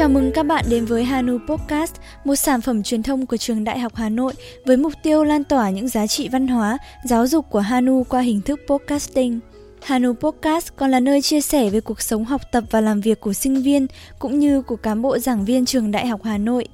Chào 0.00 0.08
mừng 0.08 0.32
các 0.32 0.42
bạn 0.42 0.64
đến 0.68 0.84
với 0.84 1.04
Hanu 1.04 1.38
Podcast, 1.48 1.94
một 2.24 2.34
sản 2.34 2.60
phẩm 2.60 2.82
truyền 2.82 3.02
thông 3.02 3.26
của 3.26 3.36
trường 3.36 3.64
Đại 3.64 3.78
học 3.78 3.94
Hà 3.94 4.08
Nội 4.08 4.32
với 4.64 4.76
mục 4.76 4.92
tiêu 5.02 5.24
lan 5.24 5.44
tỏa 5.44 5.70
những 5.70 5.88
giá 5.88 6.06
trị 6.06 6.28
văn 6.28 6.46
hóa, 6.48 6.78
giáo 7.04 7.26
dục 7.26 7.46
của 7.50 7.58
Hanu 7.58 8.04
qua 8.08 8.20
hình 8.20 8.40
thức 8.40 8.60
podcasting. 8.66 9.40
Hanu 9.82 10.12
Podcast 10.12 10.68
còn 10.76 10.90
là 10.90 11.00
nơi 11.00 11.22
chia 11.22 11.40
sẻ 11.40 11.70
về 11.70 11.80
cuộc 11.80 12.00
sống 12.00 12.24
học 12.24 12.40
tập 12.52 12.64
và 12.70 12.80
làm 12.80 13.00
việc 13.00 13.20
của 13.20 13.32
sinh 13.32 13.62
viên 13.62 13.86
cũng 14.18 14.38
như 14.38 14.62
của 14.62 14.76
cán 14.76 15.02
bộ 15.02 15.18
giảng 15.18 15.44
viên 15.44 15.66
trường 15.66 15.90
Đại 15.90 16.06
học 16.06 16.20
Hà 16.24 16.38
Nội. 16.38 16.68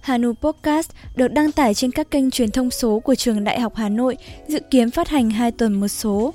Hanu 0.00 0.32
Podcast 0.32 0.90
được 1.16 1.28
đăng 1.28 1.52
tải 1.52 1.74
trên 1.74 1.90
các 1.90 2.10
kênh 2.10 2.30
truyền 2.30 2.50
thông 2.50 2.70
số 2.70 3.00
của 3.00 3.14
trường 3.14 3.44
Đại 3.44 3.60
học 3.60 3.74
Hà 3.76 3.88
Nội, 3.88 4.16
dự 4.48 4.58
kiến 4.70 4.90
phát 4.90 5.08
hành 5.08 5.30
2 5.30 5.52
tuần 5.52 5.80
một 5.80 5.88
số. 5.88 6.34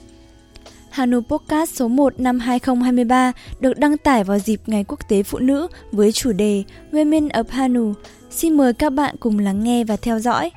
Hanu 0.97 1.21
Podcast 1.21 1.75
số 1.75 1.87
1 1.87 2.19
năm 2.19 2.39
2023 2.39 3.31
được 3.59 3.79
đăng 3.79 3.97
tải 3.97 4.23
vào 4.23 4.39
dịp 4.39 4.61
Ngày 4.67 4.83
Quốc 4.87 4.99
tế 5.09 5.23
Phụ 5.23 5.39
nữ 5.39 5.67
với 5.91 6.11
chủ 6.11 6.31
đề 6.31 6.63
Women 6.91 7.29
of 7.29 7.43
Hanu. 7.49 7.93
Xin 8.29 8.57
mời 8.57 8.73
các 8.73 8.89
bạn 8.89 9.15
cùng 9.19 9.39
lắng 9.39 9.63
nghe 9.63 9.83
và 9.83 9.95
theo 9.95 10.19
dõi. 10.19 10.51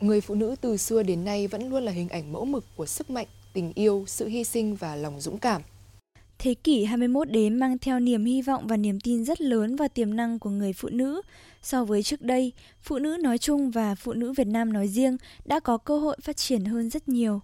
Người 0.00 0.20
phụ 0.20 0.34
nữ 0.34 0.56
từ 0.60 0.76
xưa 0.76 1.02
đến 1.02 1.24
nay 1.24 1.46
vẫn 1.46 1.70
luôn 1.70 1.82
là 1.82 1.92
hình 1.92 2.08
ảnh 2.08 2.32
mẫu 2.32 2.44
mực 2.44 2.64
của 2.76 2.86
sức 2.86 3.10
mạnh, 3.10 3.26
tình 3.52 3.72
yêu, 3.74 4.04
sự 4.06 4.28
hy 4.28 4.44
sinh 4.44 4.74
và 4.74 4.96
lòng 4.96 5.20
dũng 5.20 5.38
cảm. 5.38 5.62
Thế 6.44 6.54
kỷ 6.54 6.84
21 6.84 7.30
đến 7.30 7.58
mang 7.58 7.78
theo 7.78 8.00
niềm 8.00 8.24
hy 8.24 8.42
vọng 8.42 8.66
và 8.66 8.76
niềm 8.76 9.00
tin 9.00 9.24
rất 9.24 9.40
lớn 9.40 9.76
vào 9.76 9.88
tiềm 9.88 10.16
năng 10.16 10.38
của 10.38 10.50
người 10.50 10.72
phụ 10.72 10.88
nữ. 10.88 11.22
So 11.62 11.84
với 11.84 12.02
trước 12.02 12.22
đây, 12.22 12.52
phụ 12.82 12.98
nữ 12.98 13.16
nói 13.22 13.38
chung 13.38 13.70
và 13.70 13.94
phụ 13.94 14.12
nữ 14.12 14.32
Việt 14.32 14.46
Nam 14.46 14.72
nói 14.72 14.88
riêng 14.88 15.16
đã 15.44 15.60
có 15.60 15.78
cơ 15.78 15.98
hội 15.98 16.16
phát 16.22 16.36
triển 16.36 16.64
hơn 16.64 16.90
rất 16.90 17.08
nhiều. 17.08 17.40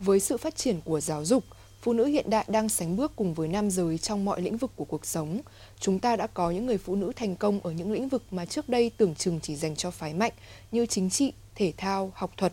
Với 0.00 0.20
sự 0.20 0.36
phát 0.36 0.56
triển 0.56 0.80
của 0.84 1.00
giáo 1.00 1.24
dục, 1.24 1.44
phụ 1.82 1.92
nữ 1.92 2.04
hiện 2.04 2.30
đại 2.30 2.44
đang 2.48 2.68
sánh 2.68 2.96
bước 2.96 3.12
cùng 3.16 3.34
với 3.34 3.48
nam 3.48 3.70
giới 3.70 3.98
trong 3.98 4.24
mọi 4.24 4.40
lĩnh 4.40 4.56
vực 4.56 4.70
của 4.76 4.84
cuộc 4.84 5.06
sống. 5.06 5.40
Chúng 5.80 5.98
ta 5.98 6.16
đã 6.16 6.26
có 6.26 6.50
những 6.50 6.66
người 6.66 6.78
phụ 6.78 6.96
nữ 6.96 7.12
thành 7.16 7.36
công 7.36 7.60
ở 7.60 7.72
những 7.72 7.92
lĩnh 7.92 8.08
vực 8.08 8.22
mà 8.30 8.44
trước 8.44 8.68
đây 8.68 8.90
tưởng 8.96 9.14
chừng 9.14 9.40
chỉ 9.42 9.56
dành 9.56 9.76
cho 9.76 9.90
phái 9.90 10.14
mạnh 10.14 10.32
như 10.72 10.86
chính 10.86 11.10
trị, 11.10 11.32
thể 11.54 11.72
thao, 11.76 12.12
học 12.14 12.30
thuật. 12.36 12.52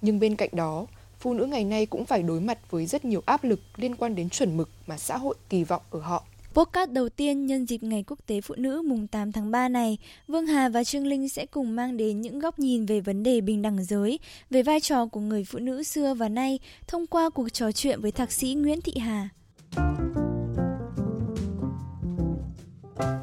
Nhưng 0.00 0.20
bên 0.20 0.36
cạnh 0.36 0.50
đó, 0.52 0.86
phụ 1.20 1.34
nữ 1.34 1.46
ngày 1.46 1.64
nay 1.64 1.86
cũng 1.86 2.06
phải 2.06 2.22
đối 2.22 2.40
mặt 2.40 2.58
với 2.70 2.86
rất 2.86 3.04
nhiều 3.04 3.22
áp 3.26 3.44
lực 3.44 3.60
liên 3.76 3.96
quan 3.96 4.14
đến 4.14 4.30
chuẩn 4.30 4.56
mực 4.56 4.70
mà 4.86 4.98
xã 4.98 5.16
hội 5.16 5.34
kỳ 5.48 5.64
vọng 5.64 5.82
ở 5.90 6.00
họ. 6.00 6.24
Podcast 6.54 6.90
đầu 6.90 7.08
tiên 7.08 7.46
nhân 7.46 7.66
dịp 7.66 7.82
Ngày 7.82 8.04
Quốc 8.06 8.18
tế 8.26 8.40
Phụ 8.40 8.54
nữ 8.58 8.82
mùng 8.86 9.06
8 9.06 9.32
tháng 9.32 9.50
3 9.50 9.68
này, 9.68 9.98
Vương 10.28 10.46
Hà 10.46 10.68
và 10.68 10.84
Trương 10.84 11.06
Linh 11.06 11.28
sẽ 11.28 11.46
cùng 11.46 11.76
mang 11.76 11.96
đến 11.96 12.20
những 12.20 12.38
góc 12.38 12.58
nhìn 12.58 12.86
về 12.86 13.00
vấn 13.00 13.22
đề 13.22 13.40
bình 13.40 13.62
đẳng 13.62 13.84
giới, 13.84 14.18
về 14.50 14.62
vai 14.62 14.80
trò 14.80 15.06
của 15.06 15.20
người 15.20 15.44
phụ 15.44 15.58
nữ 15.58 15.82
xưa 15.82 16.14
và 16.14 16.28
nay 16.28 16.58
thông 16.86 17.06
qua 17.06 17.30
cuộc 17.30 17.48
trò 17.48 17.72
chuyện 17.72 18.00
với 18.00 18.12
thạc 18.12 18.32
sĩ 18.32 18.54
Nguyễn 18.54 18.80
Thị 18.80 18.92
Hà. 18.98 19.28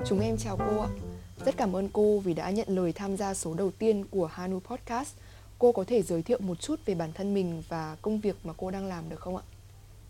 Chúng 0.07 0.19
em 0.19 0.37
chào 0.37 0.57
cô 0.57 0.81
ạ. 0.81 0.89
Rất 1.45 1.57
cảm 1.57 1.75
ơn 1.75 1.89
cô 1.93 2.19
vì 2.19 2.33
đã 2.33 2.49
nhận 2.49 2.67
lời 2.69 2.93
tham 2.93 3.17
gia 3.17 3.33
số 3.33 3.53
đầu 3.53 3.71
tiên 3.71 4.05
của 4.11 4.25
Hanu 4.25 4.59
Podcast– 4.59 5.13
cô 5.59 5.71
có 5.71 5.83
thể 5.83 6.03
giới 6.03 6.23
thiệu 6.23 6.39
một 6.41 6.61
chút 6.61 6.79
về 6.85 6.95
bản 6.95 7.13
thân 7.13 7.33
mình 7.33 7.63
và 7.69 7.97
công 8.01 8.19
việc 8.19 8.35
mà 8.43 8.53
cô 8.57 8.71
đang 8.71 8.85
làm 8.85 9.09
được 9.09 9.19
không 9.19 9.37
ạ? 9.37 9.43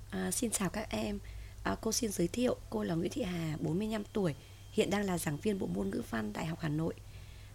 À, 0.09 0.31
xin 0.31 0.51
chào 0.51 0.69
các 0.69 0.89
em. 0.89 1.19
À, 1.63 1.75
cô 1.81 1.91
xin 1.91 2.11
giới 2.11 2.27
thiệu, 2.27 2.55
cô 2.69 2.83
là 2.83 2.95
Nguyễn 2.95 3.11
Thị 3.11 3.23
Hà, 3.23 3.57
45 3.59 4.03
tuổi, 4.13 4.35
hiện 4.71 4.89
đang 4.89 5.05
là 5.05 5.17
giảng 5.17 5.37
viên 5.37 5.59
bộ 5.59 5.67
môn 5.67 5.89
ngữ 5.89 6.01
văn 6.09 6.33
Đại 6.33 6.45
học 6.45 6.59
Hà 6.61 6.69
Nội. 6.69 6.93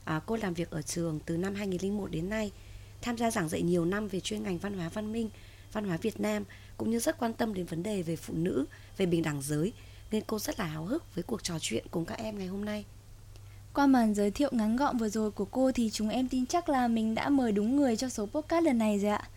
À, 0.05 0.21
cô 0.27 0.37
làm 0.37 0.55
việc 0.55 0.71
ở 0.71 0.83
trường 0.83 1.21
từ 1.27 1.37
năm 1.37 1.55
2001 1.55 2.11
đến 2.11 2.29
nay, 2.29 2.53
tham 3.03 3.17
gia 3.17 3.31
giảng 3.31 3.49
dạy 3.49 3.63
nhiều 3.63 3.85
năm 3.85 4.09
về 4.09 4.21
chuyên 4.21 4.43
ngành 4.43 4.59
văn 4.59 4.75
hóa 4.75 4.89
văn 4.89 5.13
minh, 5.13 5.31
văn 5.73 5.85
hóa 5.85 5.97
Việt 5.97 6.21
Nam 6.21 6.45
cũng 6.77 6.91
như 6.91 6.99
rất 6.99 7.19
quan 7.19 7.33
tâm 7.33 7.55
đến 7.55 7.67
vấn 7.67 7.83
đề 7.83 8.03
về 8.03 8.17
phụ 8.17 8.35
nữ, 8.37 8.65
về 8.97 9.07
bình 9.07 9.23
đẳng 9.23 9.43
giới 9.43 9.73
nên 10.11 10.23
cô 10.27 10.39
rất 10.39 10.59
là 10.59 10.65
háo 10.65 10.85
hức 10.85 11.15
với 11.15 11.25
cuộc 11.25 11.43
trò 11.43 11.59
chuyện 11.61 11.87
cùng 11.91 12.05
các 12.05 12.19
em 12.19 12.39
ngày 12.39 12.47
hôm 12.47 12.65
nay. 12.65 12.85
Qua 13.75 13.87
màn 13.87 14.15
giới 14.15 14.31
thiệu 14.31 14.49
ngắn 14.53 14.77
gọn 14.77 14.97
vừa 14.99 15.09
rồi 15.09 15.31
của 15.31 15.45
cô 15.45 15.73
thì 15.73 15.91
chúng 15.91 16.09
em 16.09 16.29
tin 16.29 16.47
chắc 16.47 16.69
là 16.69 16.89
mình 16.89 17.15
đã 17.15 17.29
mời 17.29 17.53
đúng 17.53 17.77
người 17.77 17.97
cho 17.97 18.09
số 18.09 18.27
podcast 18.27 18.65
lần 18.65 18.79
này 18.79 18.99
rồi 18.99 19.11
ạ. 19.11 19.29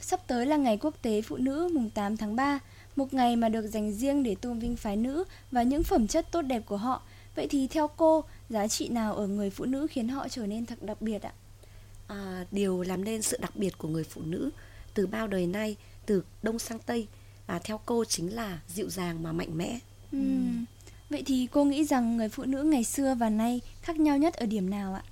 Sắp 0.00 0.20
tới 0.26 0.46
là 0.46 0.56
ngày 0.56 0.76
quốc 0.76 0.94
tế 1.02 1.22
phụ 1.22 1.36
nữ 1.36 1.70
mùng 1.74 1.90
8 1.90 2.16
tháng 2.16 2.36
3, 2.36 2.58
một 2.96 3.14
ngày 3.14 3.36
mà 3.36 3.48
được 3.48 3.66
dành 3.66 3.92
riêng 3.92 4.22
để 4.22 4.34
tôn 4.34 4.58
vinh 4.58 4.76
phái 4.76 4.96
nữ 4.96 5.24
và 5.50 5.62
những 5.62 5.82
phẩm 5.82 6.06
chất 6.06 6.32
tốt 6.32 6.42
đẹp 6.42 6.62
của 6.66 6.76
họ. 6.76 7.02
Vậy 7.34 7.46
thì 7.50 7.66
theo 7.66 7.88
cô, 7.88 8.24
giá 8.48 8.68
trị 8.68 8.88
nào 8.88 9.14
ở 9.14 9.26
người 9.26 9.50
phụ 9.50 9.64
nữ 9.64 9.86
khiến 9.90 10.08
họ 10.08 10.28
trở 10.28 10.46
nên 10.46 10.66
thật 10.66 10.82
đặc 10.82 11.02
biệt 11.02 11.22
ạ? 11.22 11.32
À, 12.06 12.44
điều 12.50 12.82
làm 12.82 13.04
nên 13.04 13.22
sự 13.22 13.38
đặc 13.40 13.56
biệt 13.56 13.78
của 13.78 13.88
người 13.88 14.04
phụ 14.04 14.20
nữ 14.24 14.50
từ 14.94 15.06
bao 15.06 15.26
đời 15.26 15.46
nay, 15.46 15.76
từ 16.06 16.24
đông 16.42 16.58
sang 16.58 16.78
tây, 16.78 17.06
à, 17.46 17.60
theo 17.64 17.80
cô 17.86 18.04
chính 18.04 18.34
là 18.34 18.60
dịu 18.68 18.88
dàng 18.90 19.22
mà 19.22 19.32
mạnh 19.32 19.58
mẽ. 19.58 19.78
Uhm. 20.16 20.51
Vậy 21.12 21.22
thì 21.26 21.48
cô 21.52 21.64
nghĩ 21.64 21.84
rằng 21.84 22.16
người 22.16 22.28
phụ 22.28 22.44
nữ 22.44 22.62
ngày 22.62 22.84
xưa 22.84 23.14
và 23.14 23.30
nay 23.30 23.60
khác 23.82 23.96
nhau 23.96 24.18
nhất 24.18 24.34
ở 24.34 24.46
điểm 24.46 24.70
nào 24.70 24.94
ạ? 24.94 25.02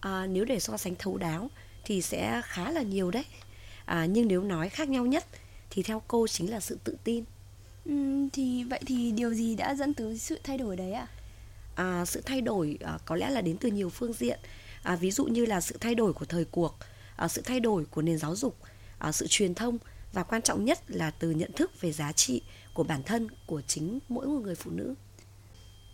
À, 0.00 0.26
nếu 0.26 0.44
để 0.44 0.60
so 0.60 0.76
sánh 0.76 0.94
thấu 0.98 1.18
đáo 1.18 1.50
thì 1.84 2.02
sẽ 2.02 2.42
khá 2.44 2.70
là 2.70 2.82
nhiều 2.82 3.10
đấy. 3.10 3.24
À, 3.84 4.06
nhưng 4.06 4.28
nếu 4.28 4.42
nói 4.42 4.68
khác 4.68 4.88
nhau 4.88 5.06
nhất 5.06 5.26
thì 5.70 5.82
theo 5.82 6.02
cô 6.08 6.26
chính 6.26 6.50
là 6.50 6.60
sự 6.60 6.78
tự 6.84 6.96
tin. 7.04 7.24
Ừ, 7.84 8.28
thì 8.32 8.64
vậy 8.64 8.80
thì 8.86 9.12
điều 9.12 9.34
gì 9.34 9.56
đã 9.56 9.74
dẫn 9.74 9.94
tới 9.94 10.18
sự 10.18 10.38
thay 10.44 10.58
đổi 10.58 10.76
đấy 10.76 10.92
ạ? 10.92 11.06
À, 11.74 12.04
sự 12.04 12.22
thay 12.26 12.40
đổi 12.40 12.78
à, 12.80 12.98
có 13.04 13.16
lẽ 13.16 13.30
là 13.30 13.40
đến 13.40 13.56
từ 13.60 13.68
nhiều 13.68 13.90
phương 13.90 14.12
diện. 14.12 14.38
À, 14.82 14.96
ví 14.96 15.10
dụ 15.10 15.24
như 15.24 15.46
là 15.46 15.60
sự 15.60 15.76
thay 15.80 15.94
đổi 15.94 16.12
của 16.12 16.24
thời 16.24 16.44
cuộc, 16.44 16.76
à, 17.16 17.28
sự 17.28 17.42
thay 17.44 17.60
đổi 17.60 17.84
của 17.84 18.02
nền 18.02 18.18
giáo 18.18 18.36
dục, 18.36 18.56
à, 18.98 19.12
sự 19.12 19.26
truyền 19.28 19.54
thông 19.54 19.78
và 20.12 20.22
quan 20.22 20.42
trọng 20.42 20.64
nhất 20.64 20.78
là 20.88 21.10
từ 21.10 21.30
nhận 21.30 21.52
thức 21.52 21.80
về 21.80 21.92
giá 21.92 22.12
trị 22.12 22.42
của 22.74 22.84
bản 22.84 23.02
thân 23.02 23.28
của 23.46 23.60
chính 23.66 23.98
mỗi 24.08 24.26
một 24.26 24.40
người 24.42 24.54
phụ 24.54 24.70
nữ. 24.70 24.94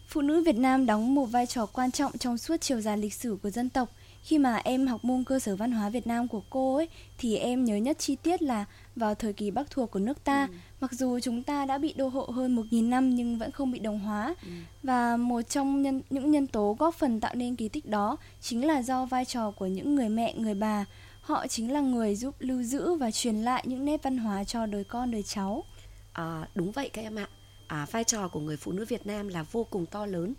Phụ 0.08 0.20
nữ 0.20 0.42
Việt 0.42 0.56
Nam 0.56 0.86
đóng 0.86 1.14
một 1.14 1.24
vai 1.24 1.46
trò 1.46 1.66
quan 1.66 1.90
trọng 1.90 2.18
trong 2.18 2.38
suốt 2.38 2.60
chiều 2.60 2.80
dài 2.80 2.98
lịch 2.98 3.14
sử 3.14 3.38
của 3.42 3.50
dân 3.50 3.68
tộc. 3.68 3.88
Khi 4.22 4.38
mà 4.38 4.56
em 4.56 4.86
học 4.86 5.04
môn 5.04 5.24
cơ 5.24 5.38
sở 5.38 5.56
văn 5.56 5.72
hóa 5.72 5.88
Việt 5.88 6.06
Nam 6.06 6.28
của 6.28 6.42
cô 6.50 6.76
ấy 6.76 6.88
thì 7.18 7.36
em 7.36 7.64
nhớ 7.64 7.76
nhất 7.76 7.98
chi 7.98 8.16
tiết 8.16 8.42
là 8.42 8.64
vào 8.96 9.14
thời 9.14 9.32
kỳ 9.32 9.50
Bắc 9.50 9.70
thuộc 9.70 9.90
của 9.90 9.98
nước 9.98 10.24
ta, 10.24 10.46
ừ. 10.46 10.54
mặc 10.80 10.92
dù 10.92 11.20
chúng 11.20 11.42
ta 11.42 11.66
đã 11.66 11.78
bị 11.78 11.92
đô 11.96 12.08
hộ 12.08 12.22
hơn 12.22 12.56
1.000 12.56 12.88
năm 12.88 13.14
nhưng 13.14 13.38
vẫn 13.38 13.50
không 13.50 13.72
bị 13.72 13.78
đồng 13.78 13.98
hóa. 13.98 14.34
Ừ. 14.42 14.48
Và 14.82 15.16
một 15.16 15.42
trong 15.42 15.82
nhân, 15.82 16.02
những 16.10 16.30
nhân 16.30 16.46
tố 16.46 16.76
góp 16.78 16.94
phần 16.94 17.20
tạo 17.20 17.34
nên 17.34 17.56
kỳ 17.56 17.68
tích 17.68 17.86
đó 17.86 18.16
chính 18.40 18.66
là 18.66 18.82
do 18.82 19.06
vai 19.06 19.24
trò 19.24 19.50
của 19.50 19.66
những 19.66 19.94
người 19.94 20.08
mẹ, 20.08 20.34
người 20.34 20.54
bà. 20.54 20.84
Họ 21.20 21.46
chính 21.46 21.72
là 21.72 21.80
người 21.80 22.16
giúp 22.16 22.34
lưu 22.38 22.62
giữ 22.62 22.94
và 22.94 23.10
truyền 23.10 23.36
lại 23.36 23.64
những 23.66 23.84
nét 23.84 24.02
văn 24.02 24.18
hóa 24.18 24.44
cho 24.44 24.66
đời 24.66 24.84
con 24.84 25.10
đời 25.10 25.22
cháu. 25.22 25.64
À, 26.12 26.48
đúng 26.54 26.72
vậy 26.72 26.88
các 26.88 27.02
em 27.02 27.18
ạ 27.18 27.28
à, 27.66 27.86
vai 27.90 28.04
trò 28.04 28.28
của 28.28 28.40
người 28.40 28.56
phụ 28.56 28.72
nữ 28.72 28.84
Việt 28.84 29.06
Nam 29.06 29.28
là 29.28 29.42
vô 29.42 29.64
cùng 29.64 29.86
to 29.86 30.06
lớn. 30.06 30.34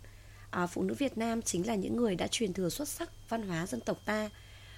À, 0.50 0.66
phụ 0.66 0.82
nữ 0.82 0.94
Việt 0.94 1.18
Nam 1.18 1.42
chính 1.42 1.66
là 1.66 1.74
những 1.74 1.96
người 1.96 2.14
đã 2.14 2.26
truyền 2.26 2.52
thừa 2.52 2.68
xuất 2.68 2.88
sắc 2.88 3.10
văn 3.28 3.48
hóa 3.48 3.66
dân 3.66 3.80
tộc 3.80 3.98
ta, 4.04 4.30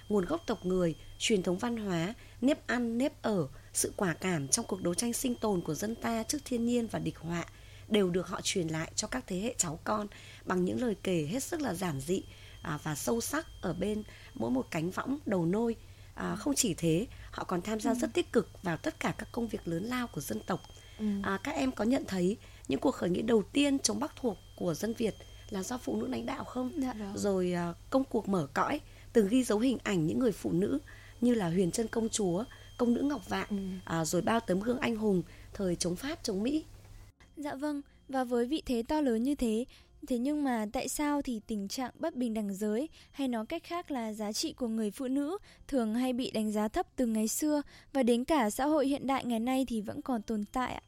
nguồn 0.09 0.25
gốc 0.25 0.41
tộc 0.45 0.65
người, 0.65 0.95
truyền 1.19 1.43
thống 1.43 1.57
văn 1.57 1.77
hóa, 1.77 2.13
nếp 2.41 2.67
ăn, 2.67 2.97
nếp 2.97 3.21
ở, 3.21 3.47
sự 3.73 3.93
quả 3.95 4.13
cảm 4.13 4.47
trong 4.47 4.65
cuộc 4.65 4.81
đấu 4.81 4.93
tranh 4.93 5.13
sinh 5.13 5.35
tồn 5.35 5.61
của 5.61 5.73
dân 5.73 5.95
ta 5.95 6.23
trước 6.23 6.39
thiên 6.45 6.65
nhiên 6.65 6.87
và 6.87 6.99
địch 6.99 7.17
họa 7.17 7.45
đều 7.87 8.09
được 8.09 8.27
họ 8.27 8.41
truyền 8.43 8.67
lại 8.67 8.91
cho 8.95 9.07
các 9.07 9.23
thế 9.27 9.39
hệ 9.39 9.55
cháu 9.57 9.79
con 9.83 10.07
bằng 10.45 10.65
những 10.65 10.81
lời 10.81 10.95
kể 11.03 11.27
hết 11.31 11.43
sức 11.43 11.61
là 11.61 11.73
giản 11.73 11.99
dị 11.99 12.23
à, 12.61 12.79
và 12.83 12.95
sâu 12.95 13.21
sắc 13.21 13.47
ở 13.61 13.73
bên 13.73 14.03
mỗi 14.33 14.51
một 14.51 14.67
cánh 14.71 14.91
võng 14.91 15.19
đầu 15.25 15.45
nôi. 15.45 15.75
À, 16.15 16.35
không 16.35 16.55
chỉ 16.55 16.73
thế, 16.73 17.07
họ 17.31 17.43
còn 17.43 17.61
tham 17.61 17.79
gia 17.79 17.91
ừ. 17.91 17.95
rất 17.95 18.13
tích 18.13 18.31
cực 18.31 18.49
vào 18.63 18.77
tất 18.77 18.99
cả 18.99 19.13
các 19.17 19.27
công 19.31 19.47
việc 19.47 19.67
lớn 19.67 19.83
lao 19.83 20.07
của 20.07 20.21
dân 20.21 20.39
tộc 20.47 20.61
ừ. 20.99 21.05
à, 21.23 21.39
các 21.43 21.55
em 21.55 21.71
có 21.71 21.83
nhận 21.83 22.03
thấy 22.07 22.37
những 22.67 22.79
cuộc 22.79 22.91
khởi 22.91 23.09
nghĩa 23.09 23.21
đầu 23.21 23.43
tiên 23.53 23.79
chống 23.79 23.99
bắc 23.99 24.15
thuộc 24.15 24.37
của 24.55 24.73
dân 24.73 24.93
Việt 24.93 25.15
là 25.49 25.63
do 25.63 25.77
phụ 25.77 25.95
nữ 25.95 26.07
lãnh 26.07 26.25
đạo 26.25 26.43
không? 26.43 26.71
Dạ, 26.77 26.93
rồi 27.15 27.53
à, 27.53 27.73
công 27.89 28.03
cuộc 28.03 28.29
mở 28.29 28.47
cõi 28.53 28.81
từng 29.13 29.27
ghi 29.27 29.43
dấu 29.43 29.59
hình 29.59 29.77
ảnh 29.83 30.07
những 30.07 30.19
người 30.19 30.31
phụ 30.31 30.51
nữ 30.51 30.79
như 31.21 31.33
là 31.33 31.49
Huyền 31.49 31.71
Trân 31.71 31.87
công 31.87 32.09
chúa, 32.09 32.43
công 32.77 32.93
nữ 32.93 33.01
Ngọc 33.01 33.29
Vạn, 33.29 33.47
ừ. 33.49 33.57
à, 33.85 34.05
rồi 34.05 34.21
bao 34.21 34.39
tấm 34.39 34.59
gương 34.59 34.79
anh 34.79 34.95
hùng 34.95 35.23
thời 35.53 35.75
chống 35.75 35.95
Pháp 35.95 36.19
chống 36.23 36.43
Mỹ. 36.43 36.65
Dạ 37.37 37.55
vâng, 37.55 37.81
và 38.09 38.23
với 38.23 38.45
vị 38.45 38.63
thế 38.65 38.83
to 38.87 39.01
lớn 39.01 39.23
như 39.23 39.35
thế, 39.35 39.65
thế 40.07 40.17
nhưng 40.17 40.43
mà 40.43 40.65
tại 40.73 40.89
sao 40.89 41.21
thì 41.21 41.41
tình 41.47 41.67
trạng 41.67 41.91
bất 41.99 42.15
bình 42.15 42.33
đẳng 42.33 42.53
giới 42.53 42.89
hay 43.11 43.27
nói 43.27 43.45
cách 43.45 43.63
khác 43.63 43.91
là 43.91 44.13
giá 44.13 44.33
trị 44.33 44.53
của 44.53 44.67
người 44.67 44.91
phụ 44.91 45.07
nữ 45.07 45.37
thường 45.67 45.95
hay 45.95 46.13
bị 46.13 46.31
đánh 46.31 46.51
giá 46.51 46.67
thấp 46.67 46.87
từ 46.95 47.05
ngày 47.05 47.27
xưa 47.27 47.61
và 47.93 48.03
đến 48.03 48.23
cả 48.23 48.49
xã 48.49 48.65
hội 48.65 48.87
hiện 48.87 49.07
đại 49.07 49.25
ngày 49.25 49.39
nay 49.39 49.65
thì 49.67 49.81
vẫn 49.81 50.01
còn 50.01 50.21
tồn 50.21 50.45
tại 50.51 50.73
ạ? 50.73 50.81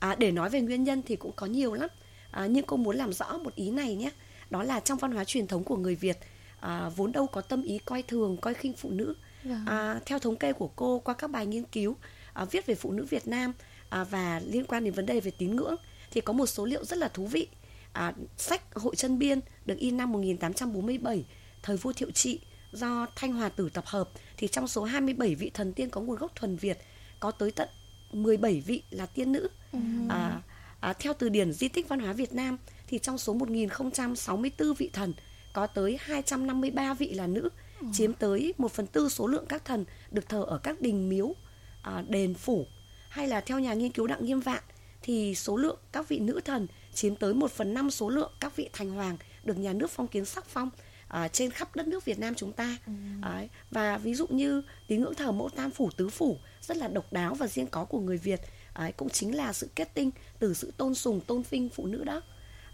À, 0.00 0.16
để 0.18 0.30
nói 0.30 0.50
về 0.50 0.60
nguyên 0.60 0.84
nhân 0.84 1.02
thì 1.06 1.16
cũng 1.16 1.32
có 1.36 1.46
nhiều 1.46 1.74
lắm 1.74 1.90
à, 2.30 2.46
nhưng 2.46 2.66
cô 2.66 2.76
muốn 2.76 2.96
làm 2.96 3.12
rõ 3.12 3.38
một 3.38 3.54
ý 3.54 3.70
này 3.70 3.94
nhé 3.94 4.10
đó 4.50 4.62
là 4.62 4.80
trong 4.80 4.98
văn 4.98 5.12
hóa 5.12 5.24
truyền 5.24 5.46
thống 5.46 5.64
của 5.64 5.76
người 5.76 5.94
Việt 5.94 6.18
à, 6.60 6.88
vốn 6.96 7.12
đâu 7.12 7.26
có 7.26 7.40
tâm 7.40 7.62
ý 7.62 7.78
coi 7.78 8.02
thường 8.02 8.36
coi 8.36 8.54
khinh 8.54 8.72
phụ 8.72 8.90
nữ 8.90 9.14
vâng. 9.44 9.64
à, 9.66 10.00
theo 10.06 10.18
thống 10.18 10.36
kê 10.36 10.52
của 10.52 10.70
cô 10.76 10.98
qua 10.98 11.14
các 11.14 11.30
bài 11.30 11.46
nghiên 11.46 11.64
cứu 11.64 11.96
à, 12.32 12.44
viết 12.44 12.66
về 12.66 12.74
phụ 12.74 12.92
nữ 12.92 13.04
Việt 13.10 13.28
Nam 13.28 13.52
à, 13.88 14.04
và 14.04 14.40
liên 14.46 14.64
quan 14.64 14.84
đến 14.84 14.94
vấn 14.94 15.06
đề 15.06 15.20
về 15.20 15.30
tín 15.30 15.56
ngưỡng 15.56 15.76
thì 16.10 16.20
có 16.20 16.32
một 16.32 16.46
số 16.46 16.64
liệu 16.64 16.84
rất 16.84 16.98
là 16.98 17.08
thú 17.08 17.26
vị 17.26 17.48
à, 17.92 18.12
sách 18.36 18.74
Hội 18.74 18.96
chân 18.96 19.18
biên 19.18 19.40
được 19.66 19.78
in 19.78 19.96
năm 19.96 20.12
1847 20.12 21.24
thời 21.62 21.76
vua 21.76 21.92
Thiệu 21.92 22.10
Trị 22.10 22.40
do 22.72 23.06
Thanh 23.16 23.32
Hòa 23.32 23.48
Tử 23.48 23.68
tập 23.74 23.84
hợp 23.86 24.10
thì 24.36 24.48
trong 24.48 24.68
số 24.68 24.84
27 24.84 25.34
vị 25.34 25.50
thần 25.54 25.72
tiên 25.72 25.90
có 25.90 26.00
nguồn 26.00 26.18
gốc 26.18 26.32
thuần 26.34 26.56
Việt 26.56 26.78
có 27.20 27.30
tới 27.30 27.50
tận 27.50 27.68
17 28.12 28.60
vị 28.60 28.82
là 28.90 29.06
tiên 29.06 29.32
nữ. 29.32 29.48
Ừ. 29.72 29.78
À, 30.08 30.42
à, 30.80 30.92
theo 30.92 31.12
từ 31.18 31.28
điển 31.28 31.52
di 31.52 31.68
tích 31.68 31.88
văn 31.88 32.00
hóa 32.00 32.12
Việt 32.12 32.32
Nam 32.32 32.56
thì 32.86 32.98
trong 32.98 33.18
số 33.18 33.34
1064 33.34 34.74
vị 34.74 34.90
thần 34.92 35.12
có 35.52 35.66
tới 35.66 35.98
253 36.00 36.94
vị 36.94 37.14
là 37.14 37.26
nữ, 37.26 37.48
ừ. 37.80 37.86
chiếm 37.92 38.12
tới 38.12 38.54
1 38.58 38.72
phần 38.72 38.86
tư 38.86 39.08
số 39.08 39.26
lượng 39.26 39.44
các 39.48 39.64
thần 39.64 39.84
được 40.10 40.28
thờ 40.28 40.44
ở 40.46 40.58
các 40.58 40.80
đình 40.80 41.08
miếu, 41.08 41.34
à, 41.82 42.02
đền 42.08 42.34
phủ 42.34 42.66
hay 43.08 43.28
là 43.28 43.40
theo 43.40 43.58
nhà 43.58 43.74
nghiên 43.74 43.92
cứu 43.92 44.06
Đặng 44.06 44.24
Nghiêm 44.24 44.40
Vạn 44.40 44.62
thì 45.02 45.34
số 45.34 45.56
lượng 45.56 45.78
các 45.92 46.08
vị 46.08 46.18
nữ 46.18 46.40
thần 46.44 46.66
chiếm 46.94 47.16
tới 47.16 47.34
1 47.34 47.50
phần 47.50 47.74
5 47.74 47.90
số 47.90 48.08
lượng 48.08 48.32
các 48.40 48.56
vị 48.56 48.68
thành 48.72 48.90
hoàng 48.90 49.16
được 49.44 49.58
nhà 49.58 49.72
nước 49.72 49.90
phong 49.90 50.06
kiến 50.06 50.24
sắc 50.24 50.44
phong 50.44 50.70
uh, 51.08 51.32
trên 51.32 51.50
khắp 51.50 51.76
đất 51.76 51.88
nước 51.88 52.04
Việt 52.04 52.18
Nam 52.18 52.34
chúng 52.34 52.52
ta 52.52 52.76
ừ. 52.86 52.92
Đấy. 53.22 53.48
và 53.70 53.98
ví 53.98 54.14
dụ 54.14 54.26
như 54.26 54.62
tín 54.86 55.00
ngưỡng 55.00 55.14
thờ 55.14 55.32
mẫu 55.32 55.48
tam 55.48 55.70
phủ 55.70 55.90
tứ 55.96 56.08
phủ 56.08 56.38
rất 56.62 56.76
là 56.76 56.88
độc 56.88 57.12
đáo 57.12 57.34
và 57.34 57.46
riêng 57.46 57.66
có 57.66 57.84
của 57.84 58.00
người 58.00 58.18
Việt 58.18 58.40
Đấy, 58.78 58.92
cũng 58.92 59.10
chính 59.10 59.36
là 59.36 59.52
sự 59.52 59.68
kết 59.74 59.94
tinh 59.94 60.10
từ 60.38 60.54
sự 60.54 60.72
tôn 60.76 60.94
sùng 60.94 61.20
tôn 61.20 61.42
vinh 61.50 61.68
phụ 61.68 61.86
nữ 61.86 62.04
đó. 62.04 62.20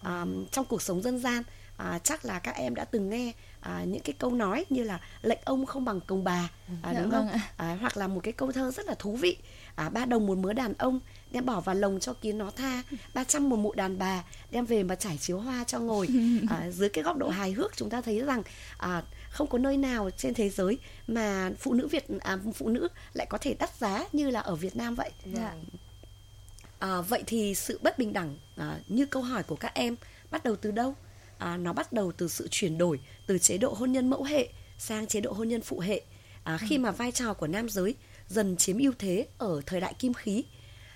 À, 0.02 0.24
trong 0.52 0.64
cuộc 0.64 0.82
sống 0.82 1.02
dân 1.02 1.18
gian 1.18 1.42
à, 1.76 1.98
chắc 1.98 2.24
là 2.24 2.38
các 2.38 2.54
em 2.56 2.74
đã 2.74 2.84
từng 2.84 3.10
nghe 3.10 3.32
à, 3.60 3.84
những 3.84 4.02
cái 4.02 4.14
câu 4.18 4.30
nói 4.30 4.64
như 4.70 4.82
là 4.82 5.00
lệnh 5.22 5.38
ông 5.44 5.66
không 5.66 5.84
bằng 5.84 6.00
công 6.00 6.24
bà 6.24 6.50
à, 6.82 6.94
dạ 6.94 7.00
đúng 7.00 7.10
vâng 7.10 7.28
không? 7.30 7.40
à, 7.56 7.76
hoặc 7.80 7.96
là 7.96 8.06
một 8.08 8.20
cái 8.22 8.32
câu 8.32 8.52
thơ 8.52 8.70
rất 8.70 8.86
là 8.86 8.94
thú 8.94 9.16
vị. 9.16 9.36
À, 9.74 9.88
ba 9.88 10.04
đồng 10.04 10.26
một 10.26 10.38
mớ 10.38 10.52
đàn 10.52 10.74
ông 10.74 11.00
đem 11.30 11.46
bỏ 11.46 11.60
vào 11.60 11.74
lồng 11.74 12.00
cho 12.00 12.12
kiến 12.12 12.38
nó 12.38 12.50
tha. 12.50 12.82
Ba 13.14 13.24
trăm 13.24 13.48
một 13.48 13.56
mụ 13.56 13.72
đàn 13.72 13.98
bà 13.98 14.24
đem 14.50 14.66
về 14.66 14.82
mà 14.82 14.94
trải 14.94 15.18
chiếu 15.18 15.38
hoa 15.38 15.64
cho 15.64 15.78
ngồi 15.78 16.08
à, 16.50 16.70
dưới 16.70 16.88
cái 16.88 17.04
góc 17.04 17.16
độ 17.16 17.28
hài 17.28 17.52
hước 17.52 17.76
chúng 17.76 17.90
ta 17.90 18.00
thấy 18.00 18.20
rằng 18.20 18.42
à, 18.78 19.02
không 19.30 19.46
có 19.46 19.58
nơi 19.58 19.76
nào 19.76 20.10
trên 20.16 20.34
thế 20.34 20.50
giới 20.50 20.78
mà 21.06 21.50
phụ 21.58 21.74
nữ 21.74 21.88
Việt 21.88 22.06
à, 22.20 22.38
phụ 22.54 22.68
nữ 22.68 22.88
lại 23.14 23.26
có 23.30 23.38
thể 23.38 23.54
đắt 23.54 23.70
giá 23.78 24.04
như 24.12 24.30
là 24.30 24.40
ở 24.40 24.54
Việt 24.54 24.76
Nam 24.76 24.94
vậy. 24.94 25.10
Dạ. 25.34 25.54
À, 26.78 27.00
vậy 27.00 27.22
thì 27.26 27.54
sự 27.54 27.80
bất 27.82 27.98
bình 27.98 28.12
đẳng 28.12 28.38
à, 28.56 28.80
như 28.88 29.06
câu 29.06 29.22
hỏi 29.22 29.42
của 29.42 29.56
các 29.56 29.74
em 29.74 29.96
bắt 30.30 30.44
đầu 30.44 30.56
từ 30.56 30.70
đâu? 30.70 30.94
À, 31.38 31.56
nó 31.56 31.72
bắt 31.72 31.92
đầu 31.92 32.12
từ 32.12 32.28
sự 32.28 32.48
chuyển 32.50 32.78
đổi 32.78 33.00
từ 33.26 33.38
chế 33.38 33.58
độ 33.58 33.74
hôn 33.74 33.92
nhân 33.92 34.10
mẫu 34.10 34.22
hệ 34.22 34.48
sang 34.78 35.06
chế 35.06 35.20
độ 35.20 35.32
hôn 35.32 35.48
nhân 35.48 35.60
phụ 35.60 35.80
hệ. 35.80 36.02
À, 36.44 36.58
khi 36.60 36.76
ừ. 36.76 36.80
mà 36.80 36.90
vai 36.90 37.12
trò 37.12 37.34
của 37.34 37.46
nam 37.46 37.68
giới 37.68 37.94
dần 38.28 38.56
chiếm 38.56 38.78
ưu 38.78 38.92
thế 38.98 39.26
ở 39.38 39.60
thời 39.66 39.80
đại 39.80 39.94
kim 39.98 40.14
khí 40.14 40.44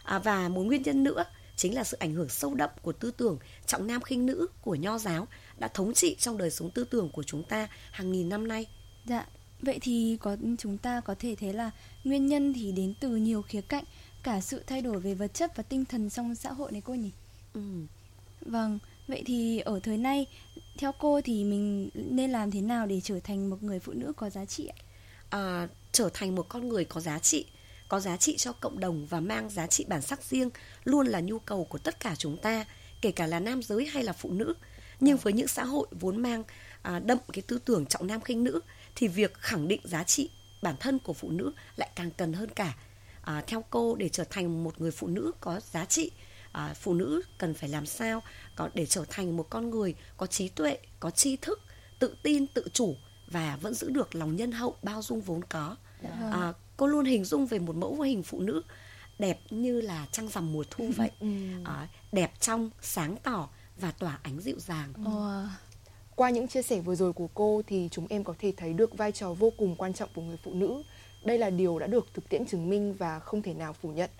à, 0.02 0.18
và 0.18 0.48
một 0.48 0.62
nguyên 0.62 0.82
nhân 0.82 1.04
nữa 1.04 1.24
chính 1.56 1.74
là 1.74 1.84
sự 1.84 1.96
ảnh 2.00 2.14
hưởng 2.14 2.28
sâu 2.28 2.54
đậm 2.54 2.70
của 2.82 2.92
tư 2.92 3.10
tưởng 3.10 3.38
trọng 3.66 3.86
nam 3.86 4.02
khinh 4.02 4.26
nữ 4.26 4.46
của 4.62 4.74
nho 4.74 4.98
giáo 4.98 5.28
đã 5.58 5.68
thống 5.68 5.94
trị 5.94 6.16
trong 6.18 6.38
đời 6.38 6.50
sống 6.50 6.70
tư 6.70 6.84
tưởng 6.84 7.10
của 7.10 7.22
chúng 7.22 7.42
ta 7.42 7.68
hàng 7.90 8.12
nghìn 8.12 8.28
năm 8.28 8.48
nay. 8.48 8.66
Dạ, 9.06 9.26
vậy 9.60 9.78
thì 9.82 10.16
có 10.20 10.36
chúng 10.58 10.78
ta 10.78 11.00
có 11.00 11.14
thể 11.18 11.34
thấy 11.40 11.52
là 11.52 11.70
nguyên 12.04 12.26
nhân 12.26 12.52
thì 12.52 12.72
đến 12.72 12.94
từ 13.00 13.16
nhiều 13.16 13.42
khía 13.42 13.60
cạnh, 13.60 13.84
cả 14.22 14.40
sự 14.40 14.62
thay 14.66 14.82
đổi 14.82 15.00
về 15.00 15.14
vật 15.14 15.34
chất 15.34 15.56
và 15.56 15.62
tinh 15.62 15.84
thần 15.84 16.10
trong 16.10 16.34
xã 16.34 16.52
hội 16.52 16.72
này 16.72 16.82
cô 16.84 16.94
nhỉ? 16.94 17.10
Ừ. 17.52 17.60
Vâng, 18.40 18.78
vậy 19.08 19.22
thì 19.26 19.58
ở 19.58 19.80
thời 19.82 19.96
nay 19.96 20.26
theo 20.78 20.92
cô 20.98 21.20
thì 21.20 21.44
mình 21.44 21.90
nên 21.94 22.30
làm 22.30 22.50
thế 22.50 22.60
nào 22.60 22.86
để 22.86 23.00
trở 23.00 23.20
thành 23.20 23.50
một 23.50 23.62
người 23.62 23.80
phụ 23.80 23.92
nữ 23.92 24.12
có 24.16 24.30
giá 24.30 24.44
trị 24.44 24.66
ạ? 24.66 24.76
À, 25.30 25.68
trở 25.92 26.10
thành 26.14 26.34
một 26.34 26.48
con 26.48 26.68
người 26.68 26.84
có 26.84 27.00
giá 27.00 27.18
trị 27.18 27.46
có 27.88 28.00
giá 28.00 28.16
trị 28.16 28.36
cho 28.36 28.52
cộng 28.52 28.80
đồng 28.80 29.06
và 29.06 29.20
mang 29.20 29.50
giá 29.50 29.66
trị 29.66 29.84
bản 29.88 30.02
sắc 30.02 30.22
riêng 30.22 30.50
luôn 30.84 31.06
là 31.06 31.20
nhu 31.20 31.38
cầu 31.38 31.64
của 31.64 31.78
tất 31.78 32.00
cả 32.00 32.14
chúng 32.18 32.36
ta 32.36 32.64
kể 33.00 33.10
cả 33.10 33.26
là 33.26 33.40
nam 33.40 33.62
giới 33.62 33.86
hay 33.86 34.04
là 34.04 34.12
phụ 34.12 34.32
nữ 34.32 34.54
nhưng 35.00 35.16
với 35.16 35.32
những 35.32 35.48
xã 35.48 35.64
hội 35.64 35.86
vốn 35.90 36.22
mang 36.22 36.42
à, 36.82 36.98
đậm 36.98 37.18
cái 37.32 37.42
tư 37.42 37.58
tưởng 37.64 37.86
trọng 37.86 38.06
nam 38.06 38.20
khinh 38.20 38.44
nữ 38.44 38.60
thì 38.94 39.08
việc 39.08 39.34
khẳng 39.34 39.68
định 39.68 39.80
giá 39.84 40.04
trị 40.04 40.30
bản 40.62 40.74
thân 40.80 40.98
của 40.98 41.12
phụ 41.12 41.30
nữ 41.30 41.52
lại 41.76 41.88
càng 41.94 42.10
cần 42.10 42.32
hơn 42.32 42.50
cả 42.50 42.74
à, 43.28 43.42
theo 43.46 43.64
cô 43.70 43.96
để 43.96 44.08
trở 44.08 44.24
thành 44.24 44.64
một 44.64 44.80
người 44.80 44.90
phụ 44.90 45.06
nữ 45.06 45.32
có 45.40 45.60
giá 45.72 45.84
trị 45.84 46.10
à, 46.52 46.74
phụ 46.74 46.94
nữ 46.94 47.22
cần 47.38 47.54
phải 47.54 47.68
làm 47.68 47.86
sao 47.86 48.22
có 48.56 48.70
để 48.74 48.86
trở 48.86 49.04
thành 49.10 49.36
một 49.36 49.46
con 49.50 49.70
người 49.70 49.94
có 50.16 50.26
trí 50.26 50.48
tuệ 50.48 50.78
có 51.00 51.10
tri 51.10 51.36
thức 51.36 51.60
tự 51.98 52.16
tin 52.22 52.46
tự 52.46 52.64
chủ 52.72 52.96
và 53.26 53.58
vẫn 53.60 53.74
giữ 53.74 53.90
được 53.90 54.14
lòng 54.14 54.36
nhân 54.36 54.52
hậu 54.52 54.76
bao 54.82 55.02
dung 55.02 55.20
vốn 55.20 55.44
có 55.44 55.76
dạ. 56.02 56.10
à, 56.32 56.52
cô 56.76 56.86
luôn 56.86 57.04
hình 57.04 57.24
dung 57.24 57.46
về 57.46 57.58
một 57.58 57.76
mẫu 57.76 58.00
hình 58.00 58.22
phụ 58.22 58.40
nữ 58.40 58.62
đẹp 59.18 59.40
như 59.50 59.80
là 59.80 60.06
trăng 60.12 60.28
rằm 60.28 60.52
mùa 60.52 60.64
thu 60.70 60.90
vậy 60.96 61.10
ừ. 61.20 61.28
à, 61.64 61.88
đẹp 62.12 62.32
trong 62.40 62.70
sáng 62.80 63.16
tỏ 63.22 63.48
và 63.80 63.90
tỏa 63.90 64.18
ánh 64.22 64.40
dịu 64.40 64.56
dàng 64.58 64.92
ừ. 64.94 65.46
Qua 66.18 66.30
những 66.30 66.48
chia 66.48 66.62
sẻ 66.62 66.80
vừa 66.80 66.94
rồi 66.94 67.12
của 67.12 67.28
cô 67.34 67.62
thì 67.66 67.88
chúng 67.90 68.06
em 68.10 68.24
có 68.24 68.34
thể 68.38 68.52
thấy 68.56 68.72
được 68.72 68.96
vai 68.96 69.12
trò 69.12 69.32
vô 69.32 69.52
cùng 69.58 69.76
quan 69.76 69.92
trọng 69.94 70.08
của 70.14 70.22
người 70.22 70.36
phụ 70.44 70.54
nữ 70.54 70.82
đây 71.24 71.38
là 71.38 71.50
điều 71.50 71.78
đã 71.78 71.86
được 71.86 72.06
thực 72.14 72.28
tiễn 72.28 72.46
chứng 72.46 72.68
minh 72.68 72.94
và 72.94 73.18
không 73.18 73.42
thể 73.42 73.54
nào 73.54 73.72
phủ 73.72 73.88
nhận 73.88 74.10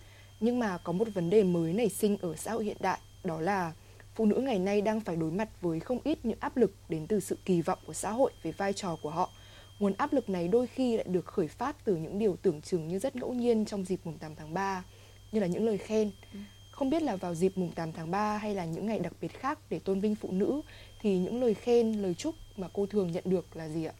nhưng 0.40 0.58
mà 0.58 0.78
có 0.78 0.92
một 0.92 1.08
vấn 1.14 1.30
đề 1.30 1.42
mới 1.42 1.72
nảy 1.72 1.88
sinh 1.88 2.16
ở 2.20 2.36
xã 2.36 2.52
hội 2.52 2.64
hiện 2.64 2.76
đại 2.80 2.98
đó 3.24 3.40
là 3.40 3.72
phụ 4.14 4.26
nữ 4.26 4.36
ngày 4.36 4.58
nay 4.58 4.80
đang 4.80 5.00
phải 5.00 5.16
đối 5.16 5.30
mặt 5.30 5.48
với 5.60 5.80
không 5.80 5.98
ít 6.04 6.18
những 6.22 6.38
áp 6.40 6.56
lực 6.56 6.72
đến 6.88 7.06
từ 7.06 7.20
sự 7.20 7.38
kỳ 7.44 7.62
vọng 7.62 7.78
của 7.86 7.92
xã 7.92 8.10
hội 8.10 8.32
về 8.42 8.52
vai 8.52 8.72
trò 8.72 8.96
của 9.02 9.10
họ 9.10 9.30
Nguồn 9.78 9.94
áp 9.98 10.12
lực 10.12 10.28
này 10.28 10.48
đôi 10.48 10.66
khi 10.66 10.96
lại 10.96 11.06
được 11.08 11.26
khởi 11.26 11.48
phát 11.48 11.84
từ 11.84 11.96
những 11.96 12.18
điều 12.18 12.36
tưởng 12.36 12.60
chừng 12.60 12.88
như 12.88 12.98
rất 12.98 13.16
ngẫu 13.16 13.32
nhiên 13.32 13.64
trong 13.64 13.84
dịp 13.84 14.00
mùng 14.04 14.18
8 14.18 14.34
tháng 14.34 14.54
3, 14.54 14.84
như 15.32 15.40
là 15.40 15.46
những 15.46 15.66
lời 15.66 15.78
khen. 15.78 16.10
Ừ. 16.32 16.38
Không 16.70 16.90
biết 16.90 17.02
là 17.02 17.16
vào 17.16 17.34
dịp 17.34 17.58
mùng 17.58 17.72
8 17.72 17.92
tháng 17.92 18.10
3 18.10 18.36
hay 18.36 18.54
là 18.54 18.64
những 18.64 18.86
ngày 18.86 18.98
đặc 18.98 19.12
biệt 19.20 19.40
khác 19.40 19.58
để 19.70 19.78
tôn 19.78 20.00
vinh 20.00 20.14
phụ 20.14 20.32
nữ 20.32 20.60
thì 21.00 21.18
những 21.18 21.40
lời 21.40 21.54
khen, 21.54 21.92
lời 21.92 22.14
chúc 22.14 22.34
mà 22.56 22.68
cô 22.72 22.86
thường 22.86 23.12
nhận 23.12 23.24
được 23.26 23.56
là 23.56 23.68
gì 23.68 23.84
ạ? 23.84 23.92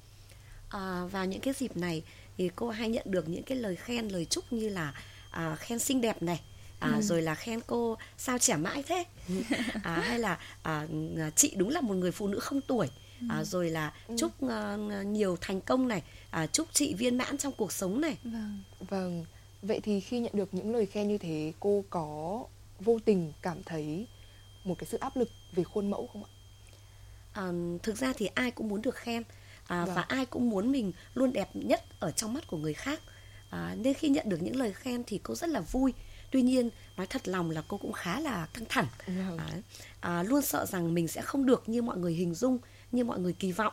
À, 0.68 1.04
vào 1.10 1.26
những 1.26 1.40
cái 1.40 1.54
dịp 1.54 1.76
này 1.76 2.02
thì 2.38 2.50
cô 2.56 2.68
hay 2.70 2.88
nhận 2.88 3.04
được 3.10 3.28
những 3.28 3.42
cái 3.42 3.58
lời 3.58 3.76
khen, 3.76 4.08
lời 4.08 4.24
chúc 4.24 4.52
như 4.52 4.68
là 4.68 4.94
à, 5.30 5.56
khen 5.56 5.78
xinh 5.78 6.00
đẹp 6.00 6.22
này, 6.22 6.40
à, 6.78 6.92
ừ. 6.94 7.00
rồi 7.00 7.22
là 7.22 7.34
khen 7.34 7.60
cô 7.66 7.96
sao 8.18 8.38
trẻ 8.38 8.56
mãi 8.56 8.82
thế 8.82 9.04
à, 9.82 9.94
hay 9.94 10.18
là 10.18 10.38
à, 10.62 10.86
chị 11.36 11.54
đúng 11.56 11.68
là 11.68 11.80
một 11.80 11.94
người 11.94 12.12
phụ 12.12 12.28
nữ 12.28 12.38
không 12.38 12.60
tuổi 12.60 12.88
à, 13.28 13.44
rồi 13.44 13.70
là 13.70 13.92
ừ. 14.08 14.14
chúc 14.18 14.32
uh, 14.44 14.50
nhiều 15.06 15.36
thành 15.40 15.60
công 15.60 15.88
này 15.88 16.02
à, 16.30 16.46
chúc 16.46 16.68
chị 16.72 16.94
viên 16.94 17.18
mãn 17.18 17.38
trong 17.38 17.52
cuộc 17.56 17.72
sống 17.72 18.00
này 18.00 18.16
vâng 18.24 18.62
vâng 18.80 19.24
vậy 19.62 19.80
thì 19.82 20.00
khi 20.00 20.18
nhận 20.18 20.32
được 20.34 20.54
những 20.54 20.72
lời 20.72 20.86
khen 20.86 21.08
như 21.08 21.18
thế 21.18 21.52
cô 21.60 21.84
có 21.90 22.44
vô 22.80 22.98
tình 23.04 23.32
cảm 23.42 23.62
thấy 23.62 24.06
một 24.64 24.74
cái 24.78 24.86
sự 24.90 24.98
áp 24.98 25.16
lực 25.16 25.30
về 25.52 25.64
khuôn 25.64 25.90
mẫu 25.90 26.06
không 26.12 26.24
ạ 26.24 26.30
à, 27.38 27.52
thực 27.82 27.96
ra 27.96 28.12
thì 28.16 28.26
ai 28.26 28.50
cũng 28.50 28.68
muốn 28.68 28.82
được 28.82 28.96
khen 28.96 29.22
à, 29.66 29.84
vâng. 29.84 29.94
và 29.94 30.02
ai 30.02 30.26
cũng 30.26 30.50
muốn 30.50 30.72
mình 30.72 30.92
luôn 31.14 31.32
đẹp 31.32 31.50
nhất 31.54 31.84
ở 32.00 32.10
trong 32.10 32.34
mắt 32.34 32.46
của 32.46 32.56
người 32.56 32.74
khác. 32.74 33.00
À, 33.50 33.74
nên 33.78 33.94
khi 33.94 34.08
nhận 34.08 34.28
được 34.28 34.42
những 34.42 34.56
lời 34.56 34.72
khen 34.72 35.02
thì 35.06 35.20
cô 35.22 35.34
rất 35.34 35.50
là 35.50 35.60
vui. 35.60 35.92
Tuy 36.30 36.42
nhiên 36.42 36.70
nói 36.96 37.06
thật 37.06 37.28
lòng 37.28 37.50
là 37.50 37.62
cô 37.68 37.76
cũng 37.76 37.92
khá 37.92 38.20
là 38.20 38.48
căng 38.54 38.64
thẳng. 38.68 38.86
Vâng. 39.06 39.38
à, 39.38 39.48
à, 40.00 40.22
luôn 40.22 40.42
sợ 40.42 40.66
rằng 40.66 40.94
mình 40.94 41.08
sẽ 41.08 41.22
không 41.22 41.46
được 41.46 41.68
như 41.68 41.82
mọi 41.82 41.96
người 41.96 42.12
hình 42.12 42.34
dung 42.34 42.58
như 42.92 43.04
mọi 43.04 43.18
người 43.18 43.32
kỳ 43.32 43.52
vọng. 43.52 43.72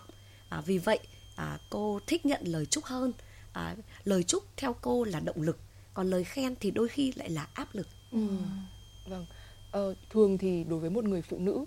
À, 0.50 0.62
vì 0.62 0.78
vậy 0.78 1.00
à, 1.36 1.58
cô 1.70 2.00
thích 2.08 2.26
nhận 2.26 2.42
lời 2.44 2.66
chúc 2.66 2.84
hơn. 2.84 3.14
À, 3.54 3.76
lời 4.04 4.24
chúc 4.24 4.44
theo 4.58 4.76
cô 4.82 5.04
là 5.04 5.20
động 5.20 5.42
lực 5.42 5.60
còn 5.94 6.10
lời 6.10 6.24
khen 6.24 6.56
thì 6.60 6.72
đôi 6.72 6.88
khi 6.88 7.12
lại 7.16 7.30
là 7.30 7.48
áp 7.54 7.76
lực. 7.76 7.88
Ừ. 8.12 8.28
vâng. 9.08 9.26
Ờ, 9.72 9.96
thường 10.10 10.38
thì 10.38 10.64
đối 10.64 10.80
với 10.80 10.90
một 10.90 11.04
người 11.04 11.22
phụ 11.22 11.38
nữ 11.40 11.66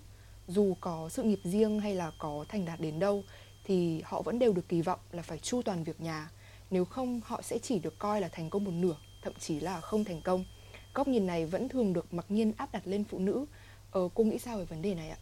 dù 0.48 0.76
có 0.80 1.08
sự 1.08 1.22
nghiệp 1.22 1.40
riêng 1.44 1.80
hay 1.80 1.94
là 1.94 2.12
có 2.18 2.44
thành 2.48 2.64
đạt 2.64 2.80
đến 2.80 2.98
đâu 2.98 3.24
thì 3.64 4.02
họ 4.04 4.22
vẫn 4.22 4.38
đều 4.38 4.52
được 4.52 4.68
kỳ 4.68 4.82
vọng 4.82 5.00
là 5.12 5.22
phải 5.22 5.38
chu 5.38 5.62
toàn 5.62 5.84
việc 5.84 6.00
nhà. 6.00 6.30
Nếu 6.70 6.84
không 6.84 7.20
họ 7.24 7.42
sẽ 7.42 7.58
chỉ 7.58 7.78
được 7.78 7.98
coi 7.98 8.20
là 8.20 8.28
thành 8.28 8.50
công 8.50 8.64
một 8.64 8.70
nửa 8.70 8.96
thậm 9.22 9.32
chí 9.38 9.60
là 9.60 9.80
không 9.80 10.04
thành 10.04 10.20
công. 10.20 10.44
Góc 10.94 11.08
nhìn 11.08 11.26
này 11.26 11.46
vẫn 11.46 11.68
thường 11.68 11.92
được 11.92 12.14
mặc 12.14 12.26
nhiên 12.28 12.52
áp 12.56 12.72
đặt 12.72 12.82
lên 12.84 13.04
phụ 13.04 13.18
nữ. 13.18 13.44
Ờ, 13.90 14.08
cô 14.14 14.24
nghĩ 14.24 14.38
sao 14.38 14.58
về 14.58 14.64
vấn 14.64 14.82
đề 14.82 14.94
này 14.94 15.08
ạ? 15.08 15.16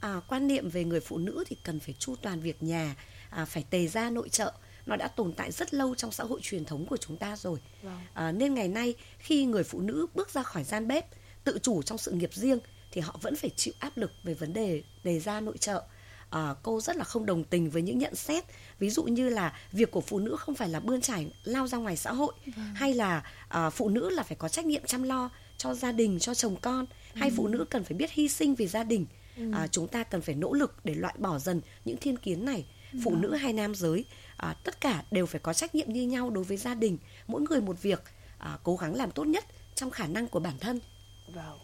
À, 0.00 0.20
quan 0.28 0.46
niệm 0.48 0.68
về 0.68 0.84
người 0.84 1.00
phụ 1.00 1.18
nữ 1.18 1.44
thì 1.46 1.56
cần 1.64 1.80
phải 1.80 1.94
chu 1.98 2.16
toàn 2.22 2.40
việc 2.40 2.62
nhà 2.62 2.96
à, 3.30 3.44
phải 3.44 3.64
tề 3.70 3.86
ra 3.86 4.10
nội 4.10 4.28
trợ. 4.28 4.52
Nó 4.86 4.96
đã 4.96 5.08
tồn 5.08 5.32
tại 5.32 5.52
rất 5.52 5.74
lâu 5.74 5.94
trong 5.94 6.12
xã 6.12 6.24
hội 6.24 6.40
truyền 6.42 6.64
thống 6.64 6.86
của 6.86 6.96
chúng 6.96 7.16
ta 7.16 7.36
rồi. 7.36 7.58
Vâng. 7.82 8.00
à, 8.14 8.32
nên 8.32 8.54
ngày 8.54 8.68
nay 8.68 8.94
khi 9.18 9.44
người 9.44 9.64
phụ 9.64 9.80
nữ 9.80 10.06
bước 10.14 10.30
ra 10.30 10.42
khỏi 10.42 10.64
gian 10.64 10.88
bếp 10.88 11.06
tự 11.44 11.58
chủ 11.62 11.82
trong 11.82 11.98
sự 11.98 12.12
nghiệp 12.12 12.34
riêng 12.34 12.58
thì 12.94 13.00
họ 13.00 13.18
vẫn 13.22 13.36
phải 13.36 13.50
chịu 13.56 13.74
áp 13.78 13.96
lực 13.96 14.12
về 14.22 14.34
vấn 14.34 14.52
đề 14.52 14.82
đề 15.04 15.20
ra 15.20 15.40
nội 15.40 15.58
trợ. 15.58 15.82
À, 16.30 16.54
cô 16.62 16.80
rất 16.80 16.96
là 16.96 17.04
không 17.04 17.26
đồng 17.26 17.44
tình 17.44 17.70
với 17.70 17.82
những 17.82 17.98
nhận 17.98 18.14
xét. 18.14 18.44
Ví 18.78 18.90
dụ 18.90 19.02
như 19.02 19.28
là 19.28 19.58
việc 19.72 19.90
của 19.90 20.00
phụ 20.00 20.18
nữ 20.18 20.36
không 20.36 20.54
phải 20.54 20.68
là 20.68 20.80
bươn 20.80 21.00
trải 21.00 21.26
lao 21.44 21.66
ra 21.66 21.78
ngoài 21.78 21.96
xã 21.96 22.12
hội 22.12 22.32
vâng. 22.46 22.74
hay 22.74 22.94
là 22.94 23.22
à, 23.48 23.70
phụ 23.70 23.88
nữ 23.88 24.10
là 24.10 24.22
phải 24.22 24.36
có 24.36 24.48
trách 24.48 24.66
nhiệm 24.66 24.82
chăm 24.86 25.02
lo 25.02 25.30
cho 25.58 25.74
gia 25.74 25.92
đình 25.92 26.18
cho 26.18 26.34
chồng 26.34 26.56
con. 26.60 26.86
Ừ. 27.14 27.18
hay 27.20 27.30
phụ 27.36 27.48
nữ 27.48 27.64
cần 27.70 27.84
phải 27.84 27.96
biết 27.96 28.10
hy 28.10 28.28
sinh 28.28 28.54
vì 28.54 28.66
gia 28.66 28.84
đình. 28.84 29.06
Ừ. 29.36 29.52
à, 29.52 29.66
chúng 29.66 29.88
ta 29.88 30.04
cần 30.04 30.20
phải 30.20 30.34
nỗ 30.34 30.52
lực 30.52 30.74
để 30.84 30.94
loại 30.94 31.14
bỏ 31.18 31.38
dần 31.38 31.60
những 31.84 31.96
thiên 31.96 32.16
kiến 32.16 32.44
này. 32.44 32.64
Phụ 33.04 33.10
ừ. 33.10 33.16
nữ 33.16 33.34
hay 33.34 33.52
nam 33.52 33.74
giới 33.74 34.04
à, 34.36 34.54
tất 34.64 34.80
cả 34.80 35.02
đều 35.10 35.26
phải 35.26 35.40
có 35.40 35.52
trách 35.52 35.74
nhiệm 35.74 35.92
như 35.92 36.02
nhau 36.02 36.30
đối 36.30 36.44
với 36.44 36.56
gia 36.56 36.74
đình. 36.74 36.98
Mỗi 37.26 37.42
người 37.42 37.60
một 37.60 37.82
việc. 37.82 38.02
À, 38.38 38.58
cố 38.62 38.76
gắng 38.76 38.94
làm 38.94 39.10
tốt 39.10 39.24
nhất 39.24 39.44
trong 39.74 39.90
khả 39.90 40.06
năng 40.06 40.28
của 40.28 40.40
bản 40.40 40.58
thân. 40.58 40.80
Vâng 41.28 41.58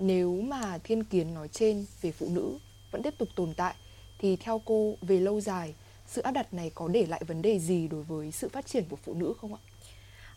nếu 0.00 0.40
mà 0.40 0.78
thiên 0.78 1.04
kiến 1.04 1.34
nói 1.34 1.48
trên 1.48 1.86
về 2.02 2.12
phụ 2.12 2.28
nữ 2.30 2.58
vẫn 2.90 3.02
tiếp 3.02 3.14
tục 3.18 3.28
tồn 3.34 3.54
tại 3.54 3.74
thì 4.18 4.36
theo 4.36 4.62
cô 4.64 4.96
về 5.00 5.20
lâu 5.20 5.40
dài 5.40 5.74
sự 6.06 6.22
áp 6.22 6.30
đặt 6.30 6.54
này 6.54 6.70
có 6.74 6.88
để 6.88 7.06
lại 7.06 7.22
vấn 7.26 7.42
đề 7.42 7.58
gì 7.58 7.88
đối 7.88 8.02
với 8.02 8.32
sự 8.32 8.48
phát 8.48 8.66
triển 8.66 8.84
của 8.88 8.96
phụ 8.96 9.14
nữ 9.14 9.34
không 9.40 9.54
ạ? 9.54 9.60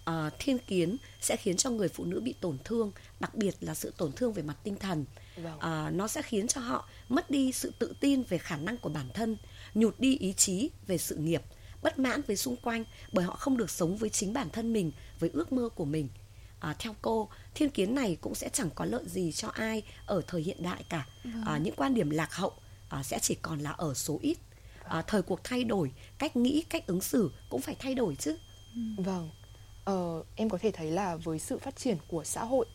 À, 0.05 0.29
thiên 0.39 0.57
kiến 0.57 0.97
sẽ 1.21 1.35
khiến 1.35 1.57
cho 1.57 1.69
người 1.69 1.89
phụ 1.89 2.05
nữ 2.05 2.19
bị 2.19 2.33
tổn 2.41 2.57
thương, 2.63 2.91
đặc 3.19 3.35
biệt 3.35 3.55
là 3.61 3.75
sự 3.75 3.93
tổn 3.97 4.11
thương 4.11 4.33
về 4.33 4.43
mặt 4.43 4.57
tinh 4.63 4.75
thần. 4.75 5.05
Vâng. 5.37 5.59
À, 5.59 5.91
nó 5.93 6.07
sẽ 6.07 6.21
khiến 6.21 6.47
cho 6.47 6.61
họ 6.61 6.89
mất 7.09 7.29
đi 7.29 7.51
sự 7.51 7.73
tự 7.79 7.93
tin 7.99 8.23
về 8.23 8.37
khả 8.37 8.57
năng 8.57 8.77
của 8.77 8.89
bản 8.89 9.09
thân, 9.13 9.37
nhụt 9.73 9.99
đi 9.99 10.17
ý 10.17 10.33
chí 10.33 10.69
về 10.87 10.97
sự 10.97 11.15
nghiệp, 11.15 11.41
bất 11.81 11.99
mãn 11.99 12.21
với 12.27 12.35
xung 12.35 12.55
quanh 12.55 12.83
bởi 13.11 13.25
họ 13.25 13.35
không 13.35 13.57
được 13.57 13.69
sống 13.69 13.97
với 13.97 14.09
chính 14.09 14.33
bản 14.33 14.49
thân 14.49 14.73
mình, 14.73 14.91
với 15.19 15.29
ước 15.33 15.51
mơ 15.51 15.69
của 15.75 15.85
mình. 15.85 16.07
À, 16.59 16.75
theo 16.79 16.95
cô, 17.01 17.29
thiên 17.55 17.69
kiến 17.69 17.95
này 17.95 18.17
cũng 18.21 18.35
sẽ 18.35 18.49
chẳng 18.53 18.69
có 18.75 18.85
lợi 18.85 19.03
gì 19.05 19.31
cho 19.31 19.47
ai 19.47 19.83
ở 20.05 20.21
thời 20.27 20.41
hiện 20.41 20.63
đại 20.63 20.83
cả. 20.89 21.07
Vâng. 21.23 21.43
À, 21.45 21.57
những 21.57 21.75
quan 21.75 21.93
điểm 21.93 22.09
lạc 22.09 22.33
hậu 22.33 22.53
à, 22.89 23.03
sẽ 23.03 23.19
chỉ 23.21 23.35
còn 23.35 23.59
là 23.59 23.71
ở 23.71 23.93
số 23.93 24.19
ít 24.21 24.37
à, 24.89 25.01
thời 25.01 25.21
cuộc 25.21 25.43
thay 25.43 25.63
đổi 25.63 25.91
cách 26.17 26.35
nghĩ 26.35 26.63
cách 26.69 26.87
ứng 26.87 27.01
xử 27.01 27.31
cũng 27.49 27.61
phải 27.61 27.75
thay 27.79 27.95
đổi 27.95 28.15
chứ 28.15 28.37
ừ. 28.75 29.03
vâng 29.03 29.29
ờ, 29.85 30.23
em 30.35 30.49
có 30.49 30.57
thể 30.57 30.71
thấy 30.71 30.91
là 30.91 31.15
với 31.15 31.39
sự 31.39 31.57
phát 31.57 31.75
triển 31.75 31.97
của 32.07 32.23
xã 32.23 32.43
hội 32.43 32.65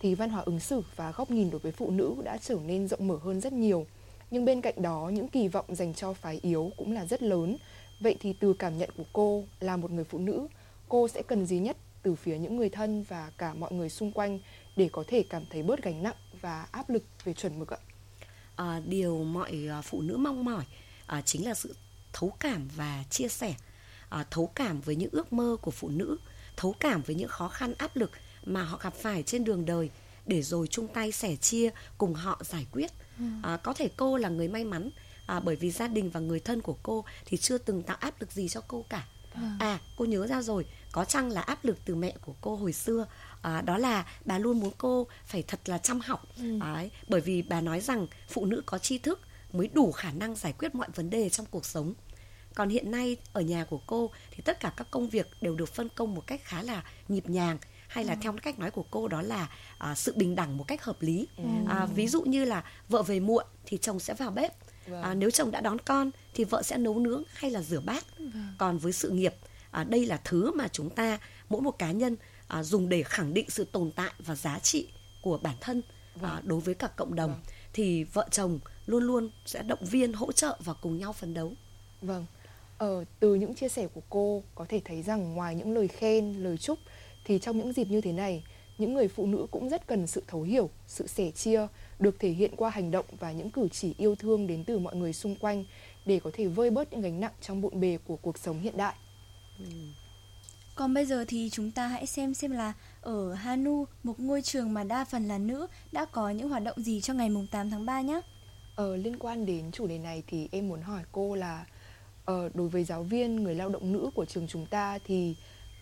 thì 0.00 0.14
văn 0.14 0.30
hóa 0.30 0.42
ứng 0.42 0.60
xử 0.60 0.82
và 0.96 1.12
góc 1.12 1.30
nhìn 1.30 1.50
đối 1.50 1.58
với 1.58 1.72
phụ 1.72 1.90
nữ 1.90 2.14
đã 2.24 2.36
trở 2.36 2.56
nên 2.66 2.88
rộng 2.88 3.08
mở 3.08 3.18
hơn 3.22 3.40
rất 3.40 3.52
nhiều 3.52 3.86
nhưng 4.30 4.44
bên 4.44 4.60
cạnh 4.60 4.82
đó 4.82 5.10
những 5.14 5.28
kỳ 5.28 5.48
vọng 5.48 5.74
dành 5.74 5.94
cho 5.94 6.12
phái 6.12 6.40
yếu 6.42 6.72
cũng 6.76 6.92
là 6.92 7.06
rất 7.06 7.22
lớn 7.22 7.56
vậy 8.00 8.16
thì 8.20 8.32
từ 8.32 8.52
cảm 8.52 8.78
nhận 8.78 8.90
của 8.96 9.04
cô 9.12 9.44
là 9.60 9.76
một 9.76 9.90
người 9.90 10.04
phụ 10.04 10.18
nữ 10.18 10.46
cô 10.88 11.08
sẽ 11.08 11.22
cần 11.22 11.46
gì 11.46 11.58
nhất 11.58 11.76
từ 12.02 12.14
phía 12.14 12.38
những 12.38 12.56
người 12.56 12.68
thân 12.68 13.02
và 13.02 13.30
cả 13.38 13.54
mọi 13.54 13.72
người 13.72 13.88
xung 13.88 14.12
quanh 14.12 14.38
để 14.76 14.88
có 14.92 15.04
thể 15.06 15.22
cảm 15.22 15.42
thấy 15.50 15.62
bớt 15.62 15.82
gánh 15.82 16.02
nặng 16.02 16.16
và 16.40 16.66
áp 16.72 16.90
lực 16.90 17.02
về 17.24 17.32
chuẩn 17.32 17.58
mực 17.58 17.68
ạ. 17.68 17.78
À, 18.56 18.80
điều 18.86 19.24
mọi 19.24 19.68
à, 19.70 19.82
phụ 19.82 20.00
nữ 20.00 20.16
mong 20.16 20.44
mỏi 20.44 20.64
à, 21.06 21.22
chính 21.22 21.46
là 21.46 21.54
sự 21.54 21.74
thấu 22.12 22.32
cảm 22.40 22.68
và 22.76 23.04
chia 23.10 23.28
sẻ. 23.28 23.54
À, 24.08 24.24
thấu 24.30 24.46
cảm 24.46 24.80
với 24.80 24.96
những 24.96 25.10
ước 25.12 25.32
mơ 25.32 25.56
của 25.62 25.70
phụ 25.70 25.88
nữ 25.88 26.18
thấu 26.56 26.74
cảm 26.80 27.02
với 27.02 27.16
những 27.16 27.28
khó 27.28 27.48
khăn 27.48 27.74
áp 27.78 27.96
lực 27.96 28.10
mà 28.44 28.62
họ 28.62 28.78
gặp 28.82 28.94
phải 28.94 29.22
trên 29.22 29.44
đường 29.44 29.64
đời 29.64 29.90
để 30.26 30.42
rồi 30.42 30.66
chung 30.66 30.88
tay 30.88 31.12
sẻ 31.12 31.36
chia 31.36 31.70
cùng 31.98 32.14
họ 32.14 32.40
giải 32.44 32.66
quyết. 32.72 32.90
Ừ. 33.18 33.24
à, 33.42 33.56
có 33.56 33.72
thể 33.72 33.88
cô 33.96 34.16
là 34.16 34.28
người 34.28 34.48
may 34.48 34.64
mắn 34.64 34.90
à, 35.26 35.40
bởi 35.40 35.56
vì 35.56 35.70
gia 35.70 35.88
đình 35.88 36.10
và 36.10 36.20
người 36.20 36.40
thân 36.40 36.60
của 36.60 36.76
cô 36.82 37.04
thì 37.24 37.36
chưa 37.36 37.58
từng 37.58 37.82
tạo 37.82 37.96
áp 38.00 38.20
lực 38.20 38.32
gì 38.32 38.48
cho 38.48 38.60
cô 38.68 38.84
cả 38.88 39.06
à 39.58 39.78
cô 39.96 40.04
nhớ 40.04 40.26
ra 40.26 40.42
rồi 40.42 40.66
có 40.92 41.04
chăng 41.04 41.30
là 41.30 41.40
áp 41.40 41.64
lực 41.64 41.78
từ 41.84 41.94
mẹ 41.94 42.14
của 42.24 42.34
cô 42.40 42.56
hồi 42.56 42.72
xưa 42.72 43.06
à, 43.42 43.60
đó 43.60 43.78
là 43.78 44.06
bà 44.24 44.38
luôn 44.38 44.60
muốn 44.60 44.72
cô 44.78 45.06
phải 45.26 45.42
thật 45.42 45.60
là 45.64 45.78
chăm 45.78 46.00
học 46.00 46.26
ừ. 46.36 46.58
Đấy, 46.60 46.90
bởi 47.08 47.20
vì 47.20 47.42
bà 47.42 47.60
nói 47.60 47.80
rằng 47.80 48.06
phụ 48.28 48.44
nữ 48.44 48.62
có 48.66 48.78
tri 48.78 48.98
thức 48.98 49.20
mới 49.52 49.68
đủ 49.68 49.92
khả 49.92 50.12
năng 50.12 50.34
giải 50.34 50.52
quyết 50.58 50.74
mọi 50.74 50.88
vấn 50.94 51.10
đề 51.10 51.28
trong 51.28 51.46
cuộc 51.50 51.64
sống 51.64 51.94
còn 52.54 52.68
hiện 52.68 52.90
nay 52.90 53.16
ở 53.32 53.40
nhà 53.40 53.64
của 53.64 53.80
cô 53.86 54.10
thì 54.30 54.42
tất 54.42 54.60
cả 54.60 54.72
các 54.76 54.86
công 54.90 55.08
việc 55.08 55.30
đều 55.40 55.54
được 55.54 55.68
phân 55.74 55.88
công 55.88 56.14
một 56.14 56.26
cách 56.26 56.40
khá 56.44 56.62
là 56.62 56.84
nhịp 57.08 57.28
nhàng 57.28 57.58
hay 57.88 58.04
là 58.04 58.12
ừ. 58.12 58.18
theo 58.22 58.34
cách 58.42 58.58
nói 58.58 58.70
của 58.70 58.84
cô 58.90 59.08
đó 59.08 59.22
là 59.22 59.48
à, 59.78 59.94
sự 59.94 60.12
bình 60.16 60.34
đẳng 60.34 60.56
một 60.56 60.64
cách 60.68 60.84
hợp 60.84 61.02
lý 61.02 61.28
ừ. 61.36 61.44
à, 61.68 61.86
ví 61.86 62.08
dụ 62.08 62.22
như 62.22 62.44
là 62.44 62.64
vợ 62.88 63.02
về 63.02 63.20
muộn 63.20 63.44
thì 63.66 63.78
chồng 63.78 64.00
sẽ 64.00 64.14
vào 64.14 64.30
bếp 64.30 64.52
vâng. 64.90 65.02
à, 65.02 65.14
nếu 65.14 65.30
chồng 65.30 65.50
đã 65.50 65.60
đón 65.60 65.78
con 65.78 66.10
thì 66.34 66.44
vợ 66.44 66.62
sẽ 66.62 66.78
nấu 66.78 66.98
nướng 66.98 67.22
hay 67.34 67.50
là 67.50 67.62
rửa 67.62 67.80
bát 67.80 68.04
vâng. 68.18 68.54
còn 68.58 68.78
với 68.78 68.92
sự 68.92 69.10
nghiệp 69.10 69.34
à, 69.70 69.84
đây 69.84 70.06
là 70.06 70.20
thứ 70.24 70.52
mà 70.52 70.68
chúng 70.68 70.90
ta 70.90 71.18
mỗi 71.48 71.60
một 71.60 71.78
cá 71.78 71.90
nhân 71.90 72.16
à, 72.48 72.62
dùng 72.62 72.88
để 72.88 73.02
khẳng 73.02 73.34
định 73.34 73.50
sự 73.50 73.64
tồn 73.64 73.90
tại 73.90 74.10
và 74.18 74.34
giá 74.34 74.58
trị 74.58 74.88
của 75.22 75.38
bản 75.38 75.56
thân 75.60 75.82
vâng. 76.14 76.30
à, 76.30 76.42
đối 76.44 76.60
với 76.60 76.74
cả 76.74 76.88
cộng 76.96 77.14
đồng 77.14 77.30
vâng. 77.30 77.40
thì 77.72 78.04
vợ 78.04 78.28
chồng 78.30 78.58
luôn 78.86 79.02
luôn 79.04 79.30
sẽ 79.46 79.62
động 79.62 79.84
viên 79.84 80.12
hỗ 80.12 80.32
trợ 80.32 80.58
và 80.64 80.72
cùng 80.72 80.98
nhau 80.98 81.12
phấn 81.12 81.34
đấu 81.34 81.52
vâng 82.02 82.26
ờ, 82.78 83.04
từ 83.20 83.34
những 83.34 83.54
chia 83.54 83.68
sẻ 83.68 83.86
của 83.94 84.02
cô 84.10 84.42
có 84.54 84.64
thể 84.68 84.80
thấy 84.84 85.02
rằng 85.02 85.34
ngoài 85.34 85.54
những 85.54 85.74
lời 85.74 85.88
khen 85.88 86.34
lời 86.34 86.58
chúc 86.58 86.78
thì 87.24 87.38
trong 87.38 87.58
những 87.58 87.72
dịp 87.72 87.88
như 87.90 88.00
thế 88.00 88.12
này 88.12 88.44
những 88.80 88.94
người 88.94 89.08
phụ 89.08 89.26
nữ 89.26 89.46
cũng 89.50 89.68
rất 89.68 89.86
cần 89.86 90.06
sự 90.06 90.22
thấu 90.26 90.42
hiểu 90.42 90.70
sự 90.86 91.06
sẻ 91.06 91.30
chia 91.30 91.66
được 91.98 92.16
thể 92.18 92.30
hiện 92.30 92.56
qua 92.56 92.70
hành 92.70 92.90
động 92.90 93.04
và 93.20 93.32
những 93.32 93.50
cử 93.50 93.68
chỉ 93.68 93.94
yêu 93.98 94.14
thương 94.14 94.46
đến 94.46 94.64
từ 94.64 94.78
mọi 94.78 94.96
người 94.96 95.12
xung 95.12 95.36
quanh 95.36 95.64
để 96.06 96.20
có 96.20 96.30
thể 96.34 96.46
vơi 96.46 96.70
bớt 96.70 96.92
những 96.92 97.00
gánh 97.00 97.20
nặng 97.20 97.32
trong 97.40 97.60
bộn 97.60 97.80
bề 97.80 97.98
của 98.06 98.16
cuộc 98.16 98.38
sống 98.38 98.60
hiện 98.60 98.76
đại 98.76 98.94
ừ. 99.58 99.64
Còn 100.74 100.94
bây 100.94 101.06
giờ 101.06 101.24
thì 101.28 101.48
chúng 101.52 101.70
ta 101.70 101.86
hãy 101.86 102.06
xem 102.06 102.34
xem 102.34 102.50
là 102.50 102.72
ở 103.00 103.32
Hanu, 103.34 103.84
một 104.02 104.20
ngôi 104.20 104.42
trường 104.42 104.74
mà 104.74 104.84
đa 104.84 105.04
phần 105.04 105.28
là 105.28 105.38
nữ, 105.38 105.66
đã 105.92 106.04
có 106.04 106.30
những 106.30 106.48
hoạt 106.48 106.62
động 106.62 106.82
gì 106.82 107.00
cho 107.00 107.14
ngày 107.14 107.30
mùng 107.30 107.46
8 107.46 107.70
tháng 107.70 107.86
3 107.86 108.00
nhé. 108.00 108.20
Ờ, 108.76 108.96
liên 108.96 109.18
quan 109.18 109.46
đến 109.46 109.70
chủ 109.72 109.86
đề 109.86 109.98
này 109.98 110.22
thì 110.26 110.48
em 110.52 110.68
muốn 110.68 110.82
hỏi 110.82 111.02
cô 111.12 111.34
là 111.34 111.66
ờ, 112.24 112.50
đối 112.54 112.68
với 112.68 112.84
giáo 112.84 113.02
viên, 113.02 113.36
người 113.36 113.54
lao 113.54 113.68
động 113.68 113.92
nữ 113.92 114.10
của 114.14 114.24
trường 114.24 114.46
chúng 114.46 114.66
ta 114.66 114.98
thì 115.06 115.36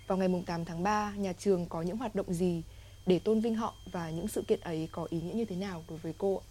vào 0.07 0.19
ngày 0.19 0.29
mùng 0.29 0.45
8 0.45 0.65
tháng 0.65 0.83
3 0.83 1.13
nhà 1.17 1.33
trường 1.33 1.67
có 1.67 1.83
những 1.83 1.97
hoạt 1.97 2.15
động 2.15 2.33
gì 2.33 2.63
để 3.09 3.19
tôn 3.19 3.41
vinh 3.41 3.55
họ 3.55 3.75
và 3.93 4.11
những 4.11 4.29
sự 4.29 4.43
kiện 4.43 4.61
ấy 4.61 4.89
có 4.93 5.07
ý 5.11 5.21
nghĩa 5.21 5.35
như 5.35 5.45
thế 5.45 5.57
nào 5.57 5.85
đối 5.89 5.99
với 5.99 6.15
cô? 6.19 6.43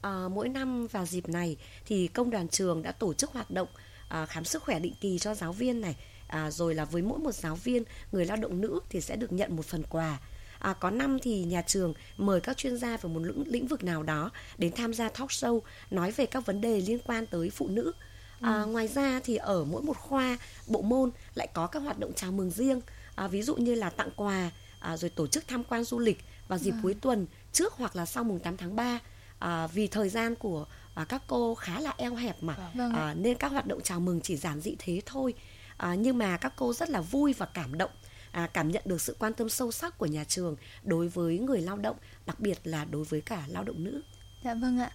À, 0.00 0.28
mỗi 0.30 0.48
năm 0.48 0.86
vào 0.86 1.06
dịp 1.06 1.28
này 1.28 1.56
thì 1.86 2.08
công 2.08 2.30
đoàn 2.30 2.48
trường 2.48 2.82
đã 2.82 2.92
tổ 2.92 3.14
chức 3.14 3.30
hoạt 3.32 3.50
động 3.50 3.68
à, 4.08 4.26
khám 4.26 4.44
sức 4.44 4.62
khỏe 4.62 4.80
định 4.80 4.94
kỳ 5.00 5.18
cho 5.18 5.34
giáo 5.34 5.52
viên 5.52 5.80
này 5.80 5.96
à, 6.26 6.50
rồi 6.50 6.74
là 6.74 6.84
với 6.84 7.02
mỗi 7.02 7.18
một 7.18 7.34
giáo 7.34 7.56
viên 7.56 7.82
người 8.12 8.24
lao 8.24 8.36
động 8.36 8.60
nữ 8.60 8.80
thì 8.88 9.00
sẽ 9.00 9.16
được 9.16 9.32
nhận 9.32 9.56
một 9.56 9.66
phần 9.66 9.82
quà 9.90 10.18
à, 10.58 10.72
có 10.72 10.90
năm 10.90 11.18
thì 11.22 11.44
nhà 11.44 11.62
trường 11.62 11.94
mời 12.16 12.40
các 12.40 12.56
chuyên 12.56 12.76
gia 12.76 12.96
về 12.96 13.10
một 13.10 13.20
lĩnh, 13.20 13.44
lĩnh 13.46 13.66
vực 13.66 13.84
nào 13.84 14.02
đó 14.02 14.30
đến 14.58 14.72
tham 14.72 14.94
gia 14.94 15.08
talk 15.08 15.28
show 15.28 15.60
nói 15.90 16.10
về 16.10 16.26
các 16.26 16.46
vấn 16.46 16.60
đề 16.60 16.80
liên 16.80 16.98
quan 16.98 17.26
tới 17.26 17.50
phụ 17.50 17.68
nữ 17.68 17.92
à, 18.40 18.62
ừ. 18.62 18.66
ngoài 18.66 18.88
ra 18.88 19.20
thì 19.24 19.36
ở 19.36 19.64
mỗi 19.64 19.82
một 19.82 19.96
khoa 19.96 20.38
bộ 20.66 20.82
môn 20.82 21.10
lại 21.34 21.48
có 21.54 21.66
các 21.66 21.80
hoạt 21.80 21.98
động 21.98 22.12
chào 22.16 22.32
mừng 22.32 22.50
riêng 22.50 22.80
à, 23.14 23.28
ví 23.28 23.42
dụ 23.42 23.56
như 23.56 23.74
là 23.74 23.90
tặng 23.90 24.10
quà 24.16 24.50
à, 24.80 24.96
rồi 24.96 25.10
tổ 25.10 25.26
chức 25.26 25.48
tham 25.48 25.64
quan 25.64 25.84
du 25.84 25.98
lịch 25.98 26.24
vào 26.48 26.58
dịp 26.58 26.70
à. 26.70 26.78
cuối 26.82 26.94
tuần 26.94 27.26
trước 27.52 27.72
hoặc 27.72 27.96
là 27.96 28.06
sau 28.06 28.24
mùng 28.24 28.40
8 28.40 28.56
tháng 28.56 28.76
3 28.76 28.98
à, 29.38 29.66
vì 29.66 29.86
thời 29.86 30.08
gian 30.08 30.34
của 30.34 30.66
à, 30.94 31.04
các 31.04 31.22
cô 31.26 31.54
khá 31.54 31.80
là 31.80 31.94
eo 31.96 32.14
hẹp 32.14 32.42
mà. 32.42 32.56
Vâng. 32.74 32.92
à, 32.92 33.14
nên 33.14 33.36
các 33.36 33.52
hoạt 33.52 33.66
động 33.66 33.80
chào 33.84 34.00
mừng 34.00 34.20
chỉ 34.20 34.36
giản 34.36 34.60
dị 34.60 34.76
thế 34.78 35.00
thôi. 35.06 35.34
À, 35.76 35.94
nhưng 35.94 36.18
mà 36.18 36.36
các 36.36 36.52
cô 36.56 36.72
rất 36.72 36.90
là 36.90 37.00
vui 37.00 37.32
và 37.32 37.46
cảm 37.46 37.78
động 37.78 37.90
à, 38.32 38.46
cảm 38.52 38.68
nhận 38.68 38.82
được 38.86 39.00
sự 39.00 39.16
quan 39.18 39.34
tâm 39.34 39.48
sâu 39.48 39.72
sắc 39.72 39.98
của 39.98 40.06
nhà 40.06 40.24
trường 40.24 40.56
đối 40.84 41.08
với 41.08 41.38
người 41.38 41.60
lao 41.60 41.76
động 41.76 41.96
đặc 42.26 42.40
biệt 42.40 42.58
là 42.64 42.84
đối 42.84 43.04
với 43.04 43.20
cả 43.20 43.44
lao 43.48 43.64
động 43.64 43.84
nữ. 43.84 44.02
Dạ 44.44 44.54
vâng 44.54 44.78
ạ 44.78 44.90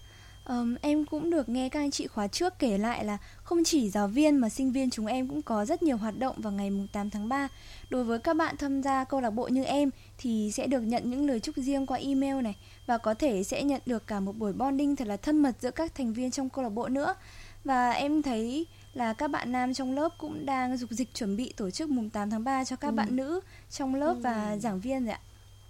Um, 0.49 0.75
em 0.81 1.05
cũng 1.05 1.29
được 1.29 1.49
nghe 1.49 1.69
các 1.69 1.79
anh 1.79 1.91
chị 1.91 2.07
khóa 2.07 2.27
trước 2.27 2.59
kể 2.59 2.77
lại 2.77 3.05
là 3.05 3.17
không 3.43 3.63
chỉ 3.63 3.89
giáo 3.89 4.07
viên 4.07 4.37
mà 4.37 4.49
sinh 4.49 4.71
viên 4.71 4.89
chúng 4.89 5.05
em 5.05 5.27
cũng 5.27 5.41
có 5.41 5.65
rất 5.65 5.83
nhiều 5.83 5.97
hoạt 5.97 6.19
động 6.19 6.35
vào 6.41 6.53
ngày 6.53 6.71
8 6.91 7.09
tháng 7.09 7.29
3. 7.29 7.47
Đối 7.89 8.03
với 8.03 8.19
các 8.19 8.33
bạn 8.33 8.57
tham 8.57 8.81
gia 8.81 9.03
câu 9.03 9.21
lạc 9.21 9.29
bộ 9.29 9.47
như 9.47 9.63
em 9.63 9.89
thì 10.17 10.51
sẽ 10.53 10.67
được 10.67 10.81
nhận 10.81 11.09
những 11.09 11.27
lời 11.27 11.39
chúc 11.39 11.55
riêng 11.55 11.85
qua 11.85 11.97
email 11.97 12.41
này 12.41 12.55
và 12.85 12.97
có 12.97 13.13
thể 13.13 13.43
sẽ 13.43 13.63
nhận 13.63 13.81
được 13.85 14.07
cả 14.07 14.19
một 14.19 14.37
buổi 14.37 14.53
bonding 14.53 14.95
thật 14.95 15.07
là 15.07 15.17
thân 15.17 15.37
mật 15.37 15.55
giữa 15.59 15.71
các 15.71 15.95
thành 15.95 16.13
viên 16.13 16.31
trong 16.31 16.49
câu 16.49 16.63
lạc 16.63 16.69
bộ 16.69 16.87
nữa. 16.87 17.15
Và 17.63 17.91
em 17.91 18.21
thấy 18.21 18.65
là 18.93 19.13
các 19.13 19.27
bạn 19.27 19.51
nam 19.51 19.73
trong 19.73 19.95
lớp 19.95 20.09
cũng 20.17 20.45
đang 20.45 20.77
dục 20.77 20.89
dịch 20.91 21.13
chuẩn 21.13 21.35
bị 21.35 21.53
tổ 21.57 21.69
chức 21.69 21.89
mùng 21.89 22.09
8 22.09 22.29
tháng 22.29 22.43
3 22.43 22.63
cho 22.63 22.75
các 22.75 22.87
ừ. 22.87 22.91
bạn 22.91 23.15
nữ 23.15 23.39
trong 23.69 23.95
lớp 23.95 24.13
ừ. 24.13 24.19
và 24.19 24.57
giảng 24.57 24.79
viên 24.79 25.05
rồi 25.05 25.13
ạ. 25.13 25.19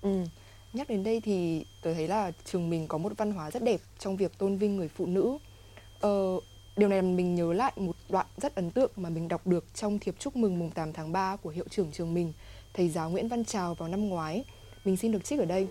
Ừ. 0.02 0.24
Nhắc 0.74 0.90
đến 0.90 1.04
đây 1.04 1.22
thì 1.22 1.66
tôi 1.82 1.94
thấy 1.94 2.08
là 2.08 2.32
trường 2.46 2.70
mình 2.70 2.88
có 2.88 2.98
một 2.98 3.12
văn 3.18 3.32
hóa 3.32 3.52
rất 3.52 3.64
đẹp 3.64 3.82
trong 4.00 4.18
việc 4.18 4.38
tôn 4.38 4.58
vinh 4.58 4.78
người 4.78 4.88
phụ 4.88 5.06
nữ. 5.06 5.38
Ờ, 6.00 6.40
điều 6.76 6.90
này 6.90 7.02
mình 7.02 7.36
nhớ 7.36 7.54
lại 7.54 7.74
một 7.76 7.96
đoạn 8.10 8.26
rất 8.38 8.56
ấn 8.56 8.72
tượng 8.72 8.92
mà 8.96 9.10
mình 9.10 9.28
đọc 9.28 9.48
được 9.48 9.66
trong 9.74 10.00
thiệp 10.00 10.16
chúc 10.20 10.36
mừng 10.36 10.60
mùng 10.60 10.72
8 10.72 10.94
tháng 10.94 11.12
3 11.12 11.36
của 11.36 11.50
hiệu 11.50 11.66
trưởng 11.70 11.92
trường 11.92 12.14
mình, 12.14 12.34
thầy 12.74 12.90
giáo 12.90 13.10
Nguyễn 13.10 13.28
Văn 13.28 13.46
Trào 13.46 13.74
vào 13.74 13.90
năm 13.90 14.10
ngoái. 14.10 14.46
Mình 14.86 14.98
xin 14.98 15.12
được 15.12 15.24
trích 15.24 15.40
ở 15.40 15.46
đây. 15.46 15.68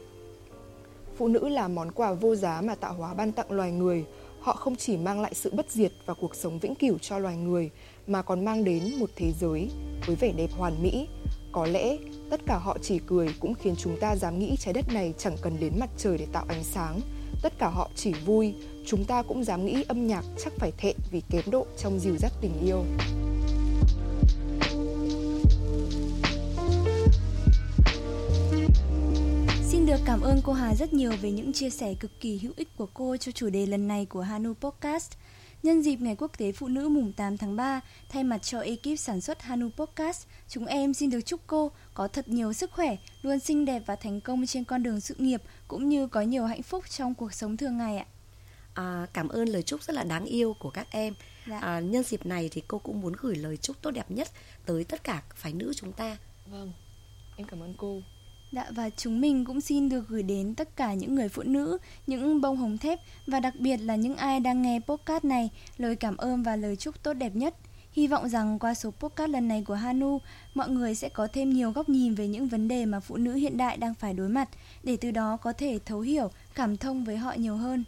Phụ 1.16 1.28
nữ 1.28 1.48
là 1.48 1.68
món 1.68 1.92
quà 1.92 2.12
vô 2.12 2.34
giá 2.34 2.60
mà 2.60 2.74
tạo 2.74 2.94
hóa 2.94 3.14
ban 3.14 3.32
tặng 3.32 3.52
loài 3.52 3.72
người. 3.72 4.04
Họ 4.40 4.52
không 4.52 4.76
chỉ 4.76 4.96
mang 4.96 5.20
lại 5.20 5.34
sự 5.34 5.50
bất 5.50 5.70
diệt 5.70 5.92
và 6.06 6.14
cuộc 6.14 6.34
sống 6.34 6.58
vĩnh 6.58 6.74
cửu 6.74 6.98
cho 6.98 7.18
loài 7.18 7.36
người, 7.36 7.70
mà 8.06 8.22
còn 8.22 8.44
mang 8.44 8.64
đến 8.64 8.94
một 8.98 9.10
thế 9.16 9.32
giới 9.40 9.70
với 10.06 10.16
vẻ 10.16 10.32
đẹp 10.36 10.50
hoàn 10.56 10.82
mỹ. 10.82 11.08
Có 11.52 11.66
lẽ 11.66 11.96
tất 12.30 12.40
cả 12.46 12.58
họ 12.58 12.78
chỉ 12.82 13.00
cười 13.06 13.34
cũng 13.40 13.54
khiến 13.54 13.74
chúng 13.78 13.96
ta 14.00 14.16
dám 14.16 14.38
nghĩ 14.38 14.56
trái 14.60 14.74
đất 14.74 14.88
này 14.92 15.14
chẳng 15.18 15.36
cần 15.42 15.60
đến 15.60 15.72
mặt 15.80 15.90
trời 15.96 16.18
để 16.18 16.26
tạo 16.32 16.44
ánh 16.48 16.64
sáng. 16.64 17.00
Tất 17.42 17.58
cả 17.58 17.68
họ 17.68 17.90
chỉ 17.96 18.12
vui, 18.12 18.54
chúng 18.86 19.04
ta 19.04 19.22
cũng 19.22 19.44
dám 19.44 19.66
nghĩ 19.66 19.84
âm 19.88 20.06
nhạc 20.06 20.24
chắc 20.44 20.52
phải 20.58 20.72
thẹn 20.78 20.96
vì 21.10 21.22
kém 21.30 21.42
độ 21.50 21.66
trong 21.78 21.98
dìu 21.98 22.16
dắt 22.16 22.32
tình 22.40 22.52
yêu. 22.64 22.84
Xin 29.70 29.86
được 29.86 30.00
cảm 30.04 30.20
ơn 30.20 30.40
cô 30.44 30.52
Hà 30.52 30.74
rất 30.74 30.92
nhiều 30.92 31.12
về 31.22 31.30
những 31.30 31.52
chia 31.52 31.70
sẻ 31.70 31.94
cực 32.00 32.20
kỳ 32.20 32.38
hữu 32.38 32.52
ích 32.56 32.76
của 32.76 32.88
cô 32.94 33.16
cho 33.16 33.32
chủ 33.32 33.50
đề 33.50 33.66
lần 33.66 33.88
này 33.88 34.06
của 34.06 34.20
Hanu 34.20 34.54
Podcast. 34.54 35.12
Nhân 35.62 35.82
dịp 35.82 36.00
Ngày 36.00 36.16
Quốc 36.16 36.38
tế 36.38 36.52
Phụ 36.52 36.68
nữ 36.68 36.88
mùng 36.88 37.12
8 37.12 37.36
tháng 37.36 37.56
3, 37.56 37.80
thay 38.08 38.24
mặt 38.24 38.38
cho 38.38 38.60
ekip 38.60 38.98
sản 38.98 39.20
xuất 39.20 39.42
Hanu 39.42 39.70
Podcast, 39.76 40.26
chúng 40.48 40.66
em 40.66 40.94
xin 40.94 41.10
được 41.10 41.20
chúc 41.20 41.40
cô 41.46 41.70
có 41.94 42.08
thật 42.08 42.28
nhiều 42.28 42.52
sức 42.52 42.70
khỏe, 42.70 42.96
luôn 43.22 43.38
xinh 43.38 43.64
đẹp 43.64 43.82
và 43.86 43.96
thành 43.96 44.20
công 44.20 44.46
trên 44.46 44.64
con 44.64 44.82
đường 44.82 45.00
sự 45.00 45.14
nghiệp, 45.18 45.42
cũng 45.68 45.88
như 45.88 46.06
có 46.06 46.20
nhiều 46.20 46.46
hạnh 46.46 46.62
phúc 46.62 46.84
trong 46.90 47.14
cuộc 47.14 47.34
sống 47.34 47.56
thường 47.56 47.78
ngày 47.78 47.98
ạ. 47.98 48.06
À, 48.74 49.06
cảm 49.12 49.28
ơn 49.28 49.48
lời 49.48 49.62
chúc 49.62 49.82
rất 49.82 49.94
là 49.94 50.04
đáng 50.04 50.24
yêu 50.24 50.54
của 50.58 50.70
các 50.70 50.86
em. 50.90 51.14
Dạ. 51.48 51.58
À, 51.58 51.80
nhân 51.80 52.02
dịp 52.02 52.26
này 52.26 52.48
thì 52.52 52.62
cô 52.68 52.78
cũng 52.78 53.00
muốn 53.00 53.12
gửi 53.18 53.36
lời 53.36 53.56
chúc 53.56 53.82
tốt 53.82 53.90
đẹp 53.90 54.10
nhất 54.10 54.28
tới 54.66 54.84
tất 54.84 55.04
cả 55.04 55.22
phái 55.34 55.52
nữ 55.52 55.72
chúng 55.76 55.92
ta. 55.92 56.16
Vâng, 56.46 56.72
em 57.36 57.46
cảm 57.46 57.62
ơn 57.62 57.74
cô. 57.78 58.02
Dạ 58.52 58.66
và 58.70 58.90
chúng 58.96 59.20
mình 59.20 59.44
cũng 59.44 59.60
xin 59.60 59.88
được 59.88 60.08
gửi 60.08 60.22
đến 60.22 60.54
tất 60.54 60.76
cả 60.76 60.94
những 60.94 61.14
người 61.14 61.28
phụ 61.28 61.42
nữ, 61.42 61.78
những 62.06 62.40
bông 62.40 62.56
hồng 62.56 62.78
thép 62.78 62.98
và 63.26 63.40
đặc 63.40 63.54
biệt 63.58 63.76
là 63.76 63.96
những 63.96 64.16
ai 64.16 64.40
đang 64.40 64.62
nghe 64.62 64.80
podcast 64.86 65.24
này 65.24 65.50
lời 65.76 65.96
cảm 65.96 66.16
ơn 66.16 66.42
và 66.42 66.56
lời 66.56 66.76
chúc 66.76 67.02
tốt 67.02 67.12
đẹp 67.12 67.34
nhất. 67.34 67.54
Hy 67.92 68.06
vọng 68.06 68.28
rằng 68.28 68.58
qua 68.58 68.74
số 68.74 68.90
podcast 68.90 69.30
lần 69.30 69.48
này 69.48 69.62
của 69.66 69.74
Hanu, 69.74 70.18
mọi 70.54 70.68
người 70.68 70.94
sẽ 70.94 71.08
có 71.08 71.28
thêm 71.32 71.50
nhiều 71.50 71.70
góc 71.70 71.88
nhìn 71.88 72.14
về 72.14 72.28
những 72.28 72.48
vấn 72.48 72.68
đề 72.68 72.86
mà 72.86 73.00
phụ 73.00 73.16
nữ 73.16 73.34
hiện 73.34 73.56
đại 73.56 73.76
đang 73.76 73.94
phải 73.94 74.14
đối 74.14 74.28
mặt 74.28 74.48
để 74.82 74.96
từ 74.96 75.10
đó 75.10 75.36
có 75.36 75.52
thể 75.52 75.78
thấu 75.84 76.00
hiểu, 76.00 76.30
cảm 76.54 76.76
thông 76.76 77.04
với 77.04 77.16
họ 77.16 77.32
nhiều 77.32 77.56
hơn. 77.56 77.84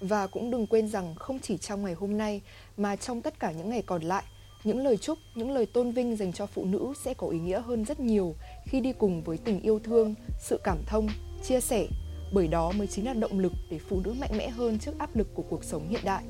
Và 0.00 0.26
cũng 0.26 0.50
đừng 0.50 0.66
quên 0.66 0.88
rằng 0.88 1.14
không 1.14 1.38
chỉ 1.38 1.58
trong 1.58 1.84
ngày 1.84 1.94
hôm 1.94 2.18
nay 2.18 2.40
mà 2.76 2.96
trong 2.96 3.22
tất 3.22 3.40
cả 3.40 3.52
những 3.52 3.70
ngày 3.70 3.82
còn 3.86 4.02
lại, 4.02 4.24
những 4.64 4.78
lời 4.78 4.96
chúc, 4.96 5.18
những 5.34 5.50
lời 5.50 5.66
tôn 5.66 5.92
vinh 5.92 6.16
dành 6.16 6.32
cho 6.32 6.46
phụ 6.46 6.64
nữ 6.64 6.92
sẽ 7.04 7.14
có 7.14 7.28
ý 7.28 7.38
nghĩa 7.38 7.60
hơn 7.60 7.84
rất 7.84 8.00
nhiều 8.00 8.34
khi 8.64 8.80
đi 8.80 8.92
cùng 8.92 9.22
với 9.22 9.38
tình 9.38 9.60
yêu 9.60 9.78
thương, 9.84 10.14
sự 10.38 10.60
cảm 10.64 10.78
thông, 10.86 11.08
chia 11.44 11.60
sẻ, 11.60 11.86
bởi 12.32 12.48
đó 12.48 12.72
mới 12.72 12.86
chính 12.86 13.06
là 13.06 13.14
động 13.14 13.38
lực 13.38 13.52
để 13.70 13.78
phụ 13.88 14.00
nữ 14.04 14.14
mạnh 14.20 14.30
mẽ 14.36 14.48
hơn 14.48 14.78
trước 14.78 14.98
áp 14.98 15.16
lực 15.16 15.28
của 15.34 15.44
cuộc 15.50 15.64
sống 15.64 15.88
hiện 15.88 16.00
đại. 16.04 16.24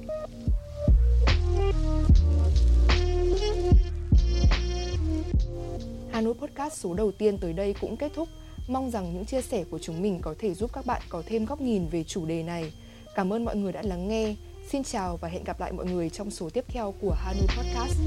Hà 6.13 6.21
Nội 6.21 6.35
Podcast 6.35 6.75
số 6.75 6.95
đầu 6.95 7.13
tiên 7.13 7.39
tới 7.39 7.53
đây 7.53 7.75
cũng 7.81 7.97
kết 7.97 8.13
thúc. 8.15 8.29
Mong 8.69 8.91
rằng 8.91 9.15
những 9.15 9.25
chia 9.25 9.43
sẻ 9.43 9.65
của 9.71 9.79
chúng 9.79 10.03
mình 10.03 10.19
có 10.23 10.35
thể 10.39 10.55
giúp 10.55 10.71
các 10.73 10.87
bạn 10.87 11.03
có 11.09 11.23
thêm 11.27 11.45
góc 11.45 11.61
nhìn 11.61 11.89
về 11.89 12.05
chủ 12.05 12.27
đề 12.27 12.43
này. 12.43 12.73
Cảm 13.15 13.33
ơn 13.33 13.45
mọi 13.45 13.57
người 13.57 13.73
đã 13.73 13.83
lắng 13.83 14.09
nghe. 14.09 14.35
Xin 14.69 14.83
chào 14.83 15.17
và 15.17 15.29
hẹn 15.29 15.45
gặp 15.45 15.61
lại 15.61 15.73
mọi 15.73 15.87
người 15.87 16.11
trong 16.11 16.31
số 16.31 16.51
tiếp 16.51 16.65
theo 16.69 16.95
của 17.01 17.15
Hanu 17.19 17.47
Podcast. 17.59 17.99